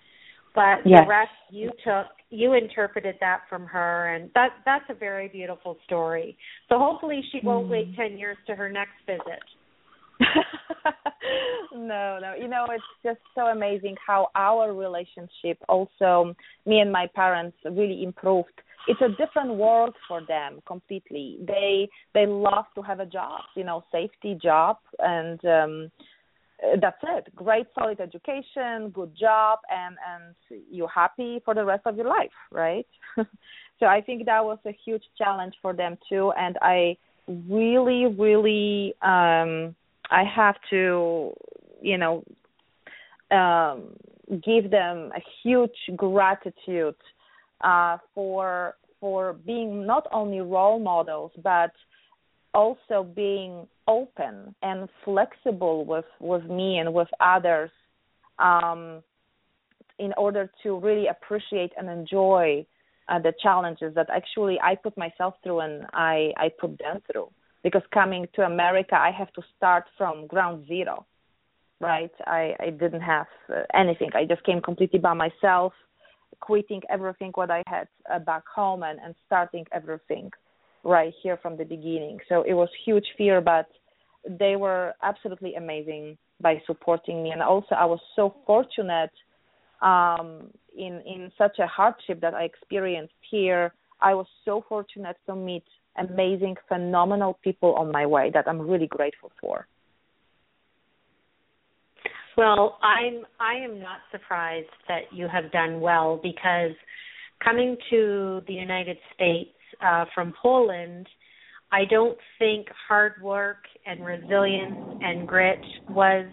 but 0.57 0.79
yes. 0.87 1.01
the 1.05 1.09
rest 1.09 1.31
you 1.51 1.71
took 1.85 2.07
you 2.31 2.55
interpreted 2.55 3.15
that 3.21 3.43
from 3.49 3.67
her 3.67 4.15
and 4.15 4.31
that 4.35 4.49
that's 4.65 4.87
a 4.89 4.95
very 4.95 5.29
beautiful 5.29 5.77
story 5.85 6.37
so 6.69 6.79
hopefully 6.79 7.23
she 7.31 7.39
won't 7.45 7.69
mm. 7.69 7.71
wait 7.71 7.95
10 7.95 8.19
years 8.19 8.39
to 8.47 8.57
her 8.57 8.69
next 8.69 8.97
visit 9.07 9.43
no 11.73 12.19
no 12.21 12.35
you 12.41 12.49
know 12.49 12.65
it's 12.71 12.83
just 13.05 13.21
so 13.35 13.43
amazing 13.43 13.95
how 14.05 14.29
our 14.35 14.73
relationship 14.75 15.59
also 15.69 16.35
me 16.65 16.81
and 16.81 16.91
my 16.91 17.07
parents 17.15 17.57
really 17.71 18.03
improved 18.03 18.49
it's 18.89 19.01
a 19.01 19.09
different 19.17 19.55
world 19.55 19.95
for 20.07 20.21
them 20.27 20.61
completely 20.67 21.39
they 21.47 21.89
they 22.15 22.27
love 22.27 22.67
to 22.75 22.83
have 22.83 23.01
a 23.01 23.07
job 23.07 23.41
you 23.55 23.65
know 23.65 23.83
safety 23.93 24.39
job 24.43 24.77
and 25.01 25.45
um 25.45 25.91
that's 26.81 26.97
it. 27.03 27.35
Great, 27.37 27.67
solid 27.79 28.01
education, 28.01 28.91
good 28.91 29.15
job, 29.19 29.59
and 29.71 29.97
and 30.09 30.63
you're 30.71 30.89
happy 30.89 31.41
for 31.45 31.55
the 31.55 31.65
rest 31.65 31.83
of 31.87 31.97
your 31.97 32.09
life, 32.09 32.31
right? 32.51 32.87
so 33.17 33.87
I 33.87 34.01
think 34.01 34.25
that 34.27 34.45
was 34.45 34.59
a 34.67 34.77
huge 34.85 35.03
challenge 35.19 35.55
for 35.61 35.75
them 35.75 35.99
too, 36.09 36.33
and 36.39 36.57
I 36.63 36.97
really, 37.29 38.07
really, 38.07 38.95
um, 39.03 39.75
I 40.11 40.25
have 40.35 40.57
to, 40.71 41.33
you 41.83 41.99
know, 41.99 42.25
um, 43.31 43.91
give 44.45 44.71
them 44.71 45.13
a 45.15 45.21
huge 45.43 45.77
gratitude 45.97 46.95
uh, 47.63 47.99
for 48.15 48.75
for 49.01 49.35
being 49.35 49.87
not 49.87 50.07
only 50.13 50.41
role 50.41 50.79
models 50.79 51.31
but 51.43 51.73
also 52.55 53.05
being 53.15 53.67
open 53.87 54.55
and 54.63 54.89
flexible 55.05 55.85
with 55.85 56.07
with 56.21 56.45
me 56.45 56.79
and 56.79 56.93
with 56.93 57.09
others 57.21 57.71
um, 58.39 59.03
in 59.99 60.13
order 60.17 60.51
to 60.63 60.79
really 60.79 61.07
appreciate 61.07 61.73
and 61.79 61.89
enjoy 61.89 62.65
uh, 63.09 63.19
the 63.19 63.33
challenges 63.43 63.95
that 63.95 64.09
actually 64.11 64.59
I 64.61 64.75
put 64.75 64.97
myself 64.97 65.35
through 65.43 65.61
and 65.61 65.87
I 65.93 66.33
I 66.37 66.51
put 66.61 66.79
them 66.79 67.01
through. 67.11 67.31
Because 67.63 67.83
coming 67.93 68.27
to 68.35 68.43
America 68.43 68.97
I 68.97 69.11
have 69.11 69.33
to 69.35 69.43
start 69.57 69.85
from 69.97 70.27
ground 70.27 70.67
zero 70.67 71.07
right? 71.81 72.11
I 72.27 72.55
I 72.61 72.71
didn't 72.71 73.03
have 73.03 73.27
uh, 73.51 73.63
anything. 73.75 74.11
I 74.15 74.25
just 74.25 74.43
came 74.45 74.61
completely 74.61 74.99
by 74.99 75.15
myself 75.15 75.73
quitting 76.41 76.83
everything 76.91 77.33
what 77.35 77.51
I 77.51 77.63
had 77.67 77.89
uh, 78.13 78.19
back 78.19 78.45
home 78.53 78.83
and 78.83 78.99
and 79.05 79.15
starting 79.27 79.65
everything 79.73 80.31
right 80.85 81.13
here 81.23 81.37
from 81.43 81.57
the 81.57 81.65
beginning. 81.65 82.19
So 82.29 82.43
it 82.43 82.55
was 82.55 82.69
huge 82.85 83.07
fear, 83.19 83.41
but 83.41 83.69
they 84.29 84.57
were 84.57 84.95
absolutely 85.03 85.55
amazing 85.55 86.17
by 86.41 86.63
supporting 86.67 87.23
me. 87.23 87.31
And 87.31 87.43
also, 87.43 87.75
I 87.75 87.85
was 87.85 88.01
so 88.15 88.35
fortunate 88.47 89.11
um, 89.83 90.51
in 90.77 91.03
in 91.07 91.33
such 91.37 91.59
a 91.59 91.67
hardship 91.67 92.21
that 92.21 92.35
I 92.35 92.45
experienced 92.45 93.15
here. 93.31 93.73
I 94.01 94.15
was 94.15 94.27
so 94.45 94.65
fortunate 94.69 95.17
to 95.27 95.35
meet 95.35 95.65
amazing, 95.99 96.57
phenomenal 96.69 97.39
people 97.43 97.75
on 97.75 97.91
my 97.91 98.05
way 98.05 98.31
that 98.35 98.47
I'm 98.47 98.61
really 98.61 98.87
grateful 98.87 99.33
for. 99.41 99.67
Well, 102.37 102.79
I'm 102.83 103.25
I 103.41 103.55
am 103.65 103.81
not 103.81 103.99
surprised 104.13 104.69
that 104.89 105.05
you 105.13 105.27
have 105.27 105.51
done 105.53 105.81
well 105.81 106.21
because 106.23 106.73
coming 107.43 107.77
to 107.91 108.43
the 108.47 108.53
United 108.53 108.99
States 109.15 109.51
uh, 109.85 110.05
from 110.15 110.35
Poland, 110.41 111.07
I 111.73 111.85
don't 111.91 112.19
think 112.39 112.67
hard 112.89 113.15
work 113.23 113.65
and 113.87 114.05
resilience 114.05 114.79
and 115.01 115.27
grit 115.27 115.61
was 115.89 116.27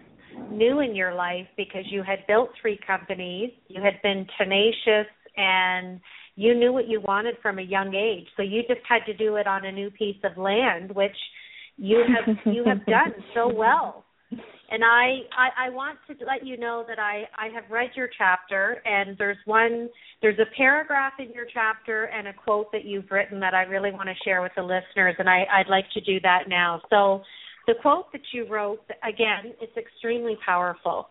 new 0.49 0.81
in 0.81 0.95
your 0.95 1.13
life 1.13 1.47
because 1.57 1.85
you 1.89 2.03
had 2.03 2.19
built 2.27 2.49
three 2.61 2.79
companies, 2.85 3.51
you 3.67 3.81
had 3.81 4.01
been 4.03 4.27
tenacious, 4.37 5.07
and 5.37 5.99
you 6.35 6.53
knew 6.53 6.73
what 6.73 6.87
you 6.87 7.01
wanted 7.01 7.35
from 7.41 7.59
a 7.59 7.63
young 7.63 7.95
age. 7.95 8.27
So 8.35 8.43
you 8.43 8.61
just 8.67 8.81
had 8.87 9.05
to 9.05 9.13
do 9.13 9.37
it 9.37 9.47
on 9.47 9.65
a 9.65 9.71
new 9.71 9.89
piece 9.89 10.17
of 10.23 10.37
land, 10.37 10.93
which 10.93 11.15
you 11.77 12.03
have 12.07 12.37
you 12.45 12.63
have 12.65 12.85
done 12.85 13.13
so 13.33 13.51
well. 13.53 14.02
And 14.73 14.83
I, 14.83 15.19
I 15.37 15.67
I 15.67 15.69
want 15.69 15.99
to 16.07 16.25
let 16.25 16.43
you 16.43 16.57
know 16.57 16.83
that 16.87 16.97
I 16.97 17.25
I 17.37 17.49
have 17.53 17.65
read 17.69 17.91
your 17.95 18.09
chapter 18.17 18.81
and 18.85 19.15
there's 19.19 19.37
one 19.45 19.87
there's 20.23 20.39
a 20.39 20.49
paragraph 20.57 21.13
in 21.19 21.31
your 21.31 21.45
chapter 21.53 22.05
and 22.05 22.27
a 22.27 22.33
quote 22.33 22.71
that 22.71 22.83
you've 22.83 23.11
written 23.11 23.39
that 23.39 23.53
I 23.53 23.61
really 23.63 23.91
want 23.91 24.09
to 24.09 24.15
share 24.25 24.41
with 24.41 24.51
the 24.55 24.63
listeners 24.63 25.13
and 25.19 25.29
I 25.29 25.45
I'd 25.53 25.69
like 25.69 25.85
to 25.93 26.01
do 26.01 26.19
that 26.21 26.49
now. 26.49 26.81
So 26.89 27.21
the 27.67 27.75
quote 27.83 28.11
that 28.13 28.21
you 28.33 28.47
wrote 28.47 28.79
again 29.07 29.53
it's 29.61 29.77
extremely 29.77 30.37
powerful. 30.43 31.09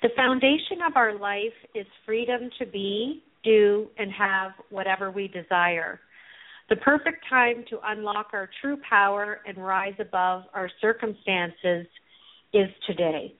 The 0.00 0.08
foundation 0.16 0.78
of 0.88 0.96
our 0.96 1.18
life 1.18 1.52
is 1.74 1.84
freedom 2.06 2.48
to 2.58 2.64
be, 2.64 3.22
do 3.44 3.88
and 3.98 4.10
have 4.12 4.52
whatever 4.70 5.10
we 5.10 5.28
desire. 5.28 6.00
The 6.70 6.76
perfect 6.76 7.22
time 7.28 7.64
to 7.68 7.80
unlock 7.84 8.28
our 8.32 8.48
true 8.62 8.78
power 8.88 9.40
and 9.46 9.58
rise 9.58 9.98
above 9.98 10.44
our 10.54 10.70
circumstances 10.80 11.86
is 12.52 12.68
today. 12.86 13.34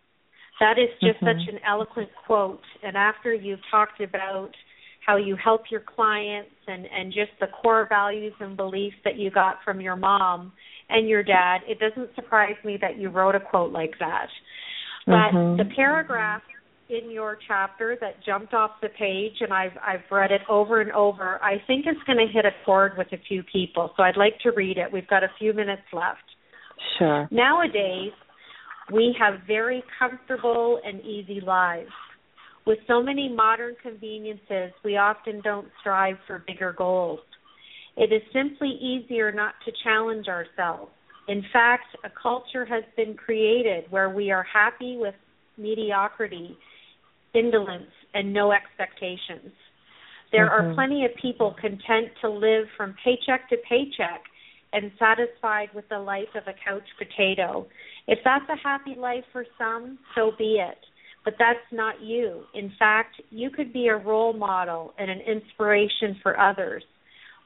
That 0.60 0.78
is 0.78 0.90
just 1.00 1.22
mm-hmm. 1.22 1.38
such 1.38 1.54
an 1.54 1.60
eloquent 1.66 2.10
quote. 2.26 2.60
And 2.82 2.96
after 2.96 3.32
you've 3.32 3.60
talked 3.70 4.00
about 4.00 4.50
how 5.06 5.16
you 5.16 5.36
help 5.42 5.62
your 5.70 5.80
clients 5.80 6.50
and, 6.66 6.86
and 6.86 7.12
just 7.12 7.30
the 7.40 7.46
core 7.62 7.86
values 7.88 8.34
and 8.40 8.56
beliefs 8.56 8.96
that 9.04 9.16
you 9.16 9.30
got 9.30 9.56
from 9.64 9.80
your 9.80 9.96
mom 9.96 10.52
and 10.90 11.08
your 11.08 11.22
dad, 11.22 11.58
it 11.66 11.78
doesn't 11.78 12.14
surprise 12.14 12.56
me 12.64 12.78
that 12.80 12.98
you 12.98 13.08
wrote 13.08 13.34
a 13.34 13.40
quote 13.40 13.72
like 13.72 13.94
that. 13.98 14.28
But 15.06 15.32
mm-hmm. 15.32 15.56
the 15.56 15.74
paragraph 15.74 16.42
in 16.90 17.10
your 17.10 17.38
chapter 17.46 17.96
that 18.00 18.22
jumped 18.24 18.52
off 18.52 18.72
the 18.82 18.88
page 18.98 19.34
and 19.40 19.52
I've 19.52 19.76
I've 19.86 20.00
read 20.10 20.32
it 20.32 20.42
over 20.48 20.80
and 20.80 20.90
over. 20.92 21.42
I 21.42 21.62
think 21.66 21.86
it's 21.86 22.02
going 22.06 22.18
to 22.18 22.30
hit 22.30 22.44
a 22.44 22.50
chord 22.64 22.92
with 22.98 23.06
a 23.12 23.18
few 23.28 23.42
people. 23.44 23.92
So 23.96 24.02
I'd 24.02 24.16
like 24.16 24.38
to 24.42 24.50
read 24.50 24.76
it. 24.76 24.92
We've 24.92 25.06
got 25.06 25.22
a 25.22 25.30
few 25.38 25.52
minutes 25.54 25.82
left. 25.92 26.18
Sure. 26.98 27.28
Nowadays, 27.30 28.12
we 28.92 29.14
have 29.18 29.40
very 29.46 29.82
comfortable 29.98 30.80
and 30.84 31.00
easy 31.02 31.40
lives. 31.40 31.90
With 32.66 32.78
so 32.86 33.02
many 33.02 33.28
modern 33.28 33.74
conveniences, 33.82 34.72
we 34.84 34.96
often 34.96 35.40
don't 35.42 35.68
strive 35.80 36.16
for 36.26 36.44
bigger 36.46 36.74
goals. 36.76 37.20
It 37.96 38.12
is 38.12 38.22
simply 38.32 38.78
easier 38.80 39.32
not 39.32 39.54
to 39.64 39.72
challenge 39.82 40.28
ourselves. 40.28 40.90
In 41.28 41.42
fact, 41.52 41.96
a 42.04 42.10
culture 42.22 42.64
has 42.64 42.84
been 42.96 43.14
created 43.14 43.84
where 43.90 44.10
we 44.10 44.30
are 44.30 44.44
happy 44.52 44.96
with 44.98 45.14
mediocrity 45.56 46.56
indolence, 47.34 47.90
and 48.14 48.32
no 48.32 48.52
expectations. 48.52 49.52
There 50.32 50.48
mm-hmm. 50.48 50.70
are 50.70 50.74
plenty 50.74 51.04
of 51.04 51.12
people 51.20 51.54
content 51.60 52.08
to 52.22 52.30
live 52.30 52.66
from 52.76 52.94
paycheck 53.04 53.48
to 53.50 53.56
paycheck 53.68 54.22
and 54.72 54.90
satisfied 54.98 55.68
with 55.74 55.88
the 55.88 55.98
life 55.98 56.28
of 56.34 56.44
a 56.46 56.54
couch 56.64 56.86
potato. 56.98 57.66
If 58.06 58.18
that's 58.24 58.44
a 58.48 58.56
happy 58.62 58.94
life 58.98 59.24
for 59.32 59.44
some, 59.58 59.98
so 60.14 60.32
be 60.38 60.60
it. 60.60 60.78
But 61.24 61.34
that's 61.38 61.58
not 61.70 62.00
you. 62.00 62.44
In 62.54 62.72
fact, 62.78 63.20
you 63.30 63.50
could 63.50 63.72
be 63.72 63.88
a 63.88 63.96
role 63.96 64.32
model 64.32 64.94
and 64.98 65.10
an 65.10 65.20
inspiration 65.20 66.16
for 66.22 66.40
others. 66.40 66.82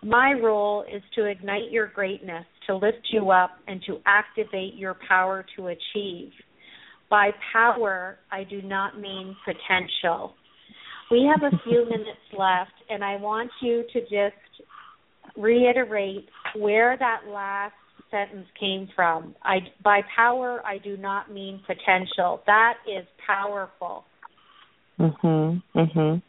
My 0.02 0.32
role 0.32 0.82
is 0.82 1.02
to 1.16 1.24
ignite 1.24 1.70
your 1.70 1.88
greatness, 1.88 2.44
to 2.66 2.76
lift 2.76 3.08
you 3.10 3.30
up, 3.30 3.52
and 3.66 3.82
to 3.86 3.98
activate 4.06 4.74
your 4.74 4.96
power 5.08 5.44
to 5.56 5.68
achieve. 5.68 6.30
By 7.10 7.30
power, 7.52 8.18
I 8.30 8.44
do 8.44 8.62
not 8.62 9.00
mean 9.00 9.34
potential. 9.44 10.34
We 11.10 11.30
have 11.32 11.42
a 11.52 11.56
few 11.64 11.84
minutes 11.90 12.20
left, 12.36 12.72
and 12.90 13.02
I 13.02 13.16
want 13.16 13.50
you 13.60 13.84
to 13.92 14.00
just 14.02 15.36
reiterate 15.36 16.28
where 16.56 16.96
that 16.98 17.22
last 17.28 17.74
sentence 18.14 18.46
came 18.58 18.88
from. 18.94 19.34
I, 19.42 19.56
by 19.82 20.00
power, 20.14 20.62
I 20.64 20.78
do 20.78 20.96
not 20.96 21.32
mean 21.32 21.60
potential. 21.66 22.30
That 22.46 22.74
is 22.86 23.04
powerful. 23.26 24.04
Mhm. 24.98 25.62
Mhm. 25.74 26.22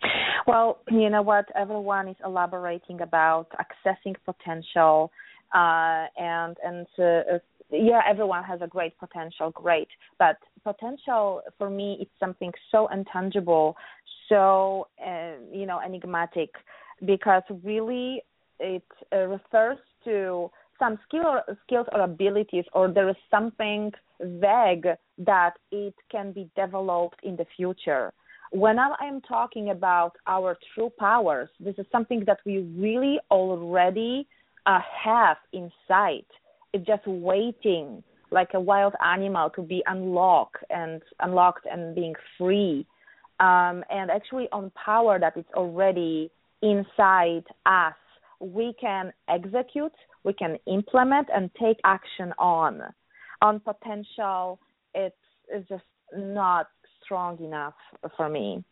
Well, 0.47 0.79
you 0.89 1.09
know 1.13 1.21
what? 1.21 1.45
Everyone 1.55 2.07
is 2.07 2.17
elaborating 2.29 3.01
about 3.01 3.47
accessing 3.63 4.15
potential, 4.25 5.11
uh, 5.53 6.07
and 6.17 6.57
and 6.63 6.87
uh, 6.97 7.39
yeah, 7.69 8.01
everyone 8.13 8.43
has 8.43 8.59
a 8.61 8.67
great 8.75 8.93
potential, 8.97 9.51
great. 9.51 9.89
But 10.17 10.37
potential 10.63 11.41
for 11.59 11.69
me, 11.69 11.97
it's 12.01 12.19
something 12.19 12.51
so 12.71 12.87
intangible, 12.87 13.77
so 14.29 14.87
uh, 15.09 15.33
you 15.51 15.65
know, 15.69 15.79
enigmatic, 15.79 16.51
because 17.11 17.43
really 17.63 18.23
it 18.59 18.89
uh, 19.13 19.27
refers 19.37 19.77
to 20.05 20.49
some 20.79 20.99
skill 21.07 21.25
or, 21.25 21.57
skills 21.65 21.87
or 21.93 22.01
abilities, 22.01 22.65
or 22.73 22.91
there 22.91 23.09
is 23.09 23.15
something 23.29 23.91
vague 24.21 24.87
that 25.17 25.53
it 25.71 25.93
can 26.11 26.31
be 26.31 26.49
developed 26.55 27.19
in 27.23 27.35
the 27.35 27.45
future. 27.55 28.11
When 28.51 28.77
I'm 28.79 29.21
talking 29.21 29.71
about 29.71 30.13
our 30.27 30.57
true 30.73 30.91
powers, 30.97 31.49
this 31.59 31.75
is 31.77 31.85
something 31.91 32.23
that 32.25 32.39
we 32.45 32.59
really 32.77 33.19
already 33.31 34.27
uh, 34.65 34.79
have 35.03 35.37
inside 35.53 36.25
It's 36.73 36.85
just 36.85 37.05
waiting 37.05 38.03
like 38.31 38.49
a 38.53 38.59
wild 38.59 38.93
animal 39.03 39.49
to 39.51 39.61
be 39.61 39.83
unlocked 39.87 40.63
and 40.69 41.01
unlocked 41.19 41.65
and 41.71 41.95
being 41.95 42.13
free 42.37 42.85
um, 43.39 43.83
and 43.89 44.09
actually 44.09 44.47
on 44.51 44.71
power 44.71 45.19
that 45.19 45.37
is 45.37 45.45
already 45.53 46.31
inside 46.61 47.43
us 47.65 47.93
we 48.39 48.73
can 48.79 49.13
execute 49.29 49.93
we 50.25 50.33
can 50.33 50.57
implement 50.67 51.27
and 51.33 51.49
take 51.59 51.77
action 51.85 52.33
on 52.37 52.81
on 53.41 53.59
potential 53.61 54.59
it's, 54.93 55.15
it's 55.49 55.67
just 55.69 55.83
not 56.17 56.67
strong 57.03 57.41
enough 57.41 57.73
for 58.17 58.27
me 58.27 58.63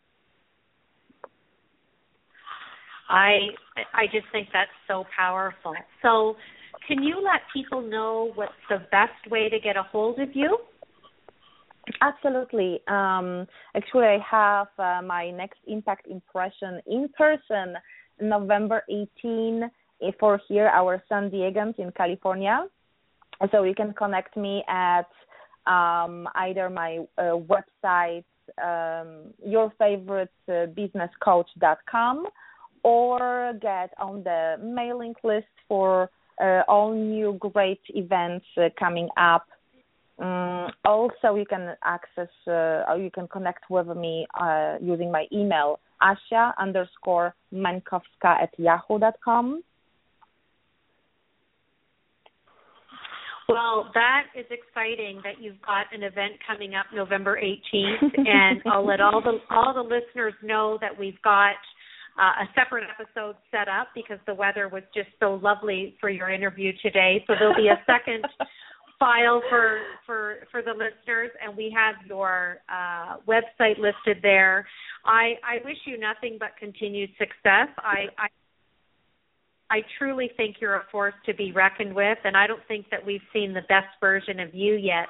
i 3.10 3.48
i 3.94 4.06
just 4.12 4.26
think 4.32 4.48
that's 4.52 4.72
so 4.88 5.06
powerful 5.16 5.74
so 6.02 6.36
can 6.88 7.02
you 7.02 7.22
let 7.24 7.42
people 7.54 7.82
know 7.82 8.32
what's 8.36 8.52
the 8.70 8.80
best 8.92 9.32
way 9.32 9.50
to 9.50 9.60
get 9.60 9.78
a 9.78 9.84
hold 9.84 10.20
of 10.20 10.30
you? 10.34 10.58
Absolutely. 12.02 12.82
Um, 12.88 13.46
actually, 13.76 14.06
I 14.06 14.18
have 14.30 14.68
uh, 14.78 15.02
my 15.06 15.32
next 15.32 15.60
Impact 15.68 16.08
Impression 16.08 16.82
in 16.88 17.10
person 17.18 17.76
November 18.22 18.84
18 18.90 19.70
for 20.20 20.42
here, 20.48 20.68
our 20.68 21.04
San 21.08 21.30
Diegans 21.30 21.78
in 21.80 21.92
California. 21.92 22.66
So 23.52 23.64
you 23.64 23.76
can 23.76 23.94
connect 23.94 24.38
me 24.38 24.64
at 24.68 25.08
um, 25.66 26.28
either 26.36 26.70
my 26.70 27.00
uh, 27.18 27.40
website, 27.48 28.26
um, 28.62 29.34
yourfavoritebusinesscoach.com, 29.48 32.28
or 32.84 33.54
get 33.62 33.94
on 33.98 34.22
the 34.24 34.58
mailing 34.62 35.16
list 35.24 35.48
for 35.68 36.10
uh, 36.42 36.64
all 36.68 36.94
new 36.94 37.38
great 37.54 37.82
events 37.90 38.46
uh, 38.58 38.70
coming 38.78 39.08
up. 39.18 39.48
Um, 40.20 40.68
also, 40.86 41.34
you 41.36 41.46
can 41.46 41.76
access, 41.84 42.30
uh, 42.48 42.84
or 42.88 42.98
you 42.98 43.10
can 43.12 43.28
connect 43.28 43.70
with 43.70 43.88
me 43.96 44.26
using 44.82 45.12
my 45.12 45.28
email, 45.32 45.80
Asia 46.04 46.54
underscore 46.60 47.36
Mankowska 47.54 48.42
at 48.42 48.50
yahoo.com. 48.58 49.64
Well, 53.54 53.92
that 53.94 54.24
is 54.36 54.46
exciting 54.50 55.22
that 55.24 55.40
you've 55.40 55.62
got 55.62 55.86
an 55.94 56.02
event 56.02 56.34
coming 56.48 56.74
up 56.74 56.88
November 56.92 57.40
18th, 57.40 58.18
and 58.18 58.62
I'll 58.66 58.86
let 58.86 59.00
all 59.00 59.22
the 59.22 59.38
all 59.54 59.76
the 59.76 59.84
listeners 59.84 60.34
know 60.42 60.80
that 60.82 60.98
we've 60.98 61.22
got 61.22 61.54
uh, 62.18 62.44
a 62.44 62.46
separate 62.56 62.86
episode 62.90 63.36
set 63.52 63.68
up 63.68 63.90
because 63.94 64.18
the 64.26 64.34
weather 64.34 64.70
was 64.70 64.82
just 64.96 65.10
so 65.20 65.36
lovely 65.36 65.96
for 66.02 66.10
your 66.10 66.32
interview 66.32 66.72
today. 66.82 67.24
So 67.28 67.34
there'll 67.38 67.56
be 67.56 67.68
a 67.68 67.80
second 67.86 68.26
file 69.00 69.44
for 69.52 69.82
for 70.08 70.38
for 70.50 70.64
the 70.64 70.72
listeners, 70.72 71.30
and 71.40 71.56
we 71.56 71.72
have 71.78 71.94
your 72.08 72.58
uh, 72.70 73.18
website 73.28 73.78
listed 73.78 74.18
there. 74.24 74.66
I 75.06 75.34
I 75.46 75.64
wish 75.64 75.78
you 75.86 76.00
nothing 76.00 76.38
but 76.40 76.58
continued 76.60 77.12
success. 77.20 77.70
I, 77.78 78.08
I 78.18 78.28
I 79.74 79.82
truly 79.98 80.30
think 80.38 80.58
you're 80.62 80.76
a 80.76 80.84
force 80.92 81.16
to 81.26 81.34
be 81.34 81.52
reckoned 81.52 81.96
with, 81.96 82.20
and 82.24 82.38
I 82.38 82.46
don't 82.46 82.62
think 82.68 82.86
that 82.92 83.04
we've 83.04 83.26
seen 83.34 83.54
the 83.54 83.62
best 83.62 83.88
version 84.00 84.40
of 84.40 84.54
you 84.54 84.76
yet. 84.76 85.08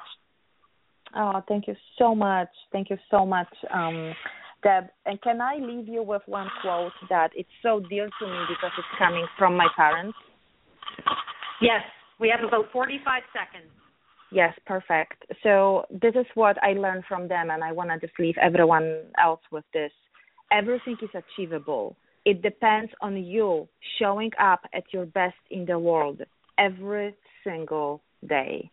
Oh, 1.14 1.42
thank 1.46 1.68
you 1.68 1.74
so 1.98 2.14
much. 2.14 2.48
Thank 2.72 2.88
you 2.88 2.96
so 3.10 3.26
much. 3.26 3.48
Um, 3.70 4.14
Deb, 4.62 4.84
and 5.04 5.20
can 5.20 5.42
I 5.42 5.56
leave 5.60 5.86
you 5.86 6.02
with 6.02 6.22
one 6.24 6.48
quote 6.62 6.92
that 7.10 7.28
it's 7.36 7.48
so 7.62 7.82
dear 7.90 8.06
to 8.06 8.26
me 8.26 8.38
because 8.48 8.70
it's 8.78 8.98
coming 8.98 9.26
from 9.38 9.54
my 9.54 9.66
parents? 9.76 10.16
Yes, 11.60 11.82
we 12.18 12.32
have 12.34 12.42
about 12.42 12.72
45 12.72 13.22
seconds. 13.34 13.70
Yes, 14.32 14.54
perfect. 14.64 15.26
So 15.42 15.84
this 15.90 16.14
is 16.14 16.26
what 16.34 16.56
I 16.64 16.72
learned 16.72 17.04
from 17.06 17.28
them, 17.28 17.50
and 17.50 17.62
I 17.62 17.72
want 17.72 17.90
to 17.90 17.98
just 17.98 18.18
leave 18.18 18.36
everyone 18.40 19.02
else 19.22 19.40
with 19.52 19.64
this. 19.74 19.92
Everything 20.50 20.96
is 21.02 21.10
achievable. 21.14 21.96
It 22.24 22.42
depends 22.42 22.90
on 23.00 23.16
you 23.22 23.68
showing 23.98 24.30
up 24.40 24.60
at 24.74 24.84
your 24.92 25.06
best 25.06 25.36
in 25.50 25.66
the 25.66 25.78
world 25.78 26.22
every 26.58 27.14
single 27.42 28.02
day. 28.26 28.70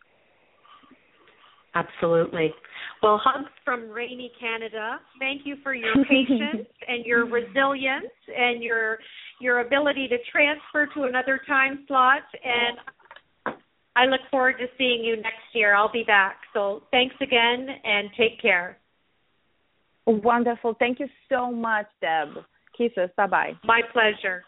Absolutely. 1.73 2.53
Well, 3.01 3.19
hugs 3.23 3.49
from 3.63 3.89
rainy 3.89 4.31
Canada. 4.39 4.99
Thank 5.19 5.41
you 5.45 5.55
for 5.63 5.73
your 5.73 5.95
patience 6.09 6.67
and 6.87 7.05
your 7.05 7.25
resilience 7.25 8.11
and 8.27 8.61
your 8.61 8.99
your 9.39 9.61
ability 9.61 10.07
to 10.09 10.17
transfer 10.31 10.87
to 10.93 11.03
another 11.03 11.41
time 11.47 11.83
slot 11.87 12.21
and 12.43 12.77
I 13.95 14.05
look 14.05 14.21
forward 14.29 14.55
to 14.59 14.67
seeing 14.77 15.03
you 15.03 15.17
next 15.17 15.53
year. 15.53 15.75
I'll 15.75 15.91
be 15.91 16.03
back. 16.03 16.37
So, 16.53 16.83
thanks 16.91 17.15
again 17.21 17.67
and 17.83 18.09
take 18.17 18.41
care. 18.41 18.77
Wonderful. 20.07 20.75
Thank 20.79 20.99
you 20.99 21.07
so 21.29 21.51
much, 21.51 21.87
Deb. 21.99 22.43
Kisses. 22.81 23.09
Bye-bye. 23.15 23.53
My 23.63 23.81
pleasure. 23.93 24.43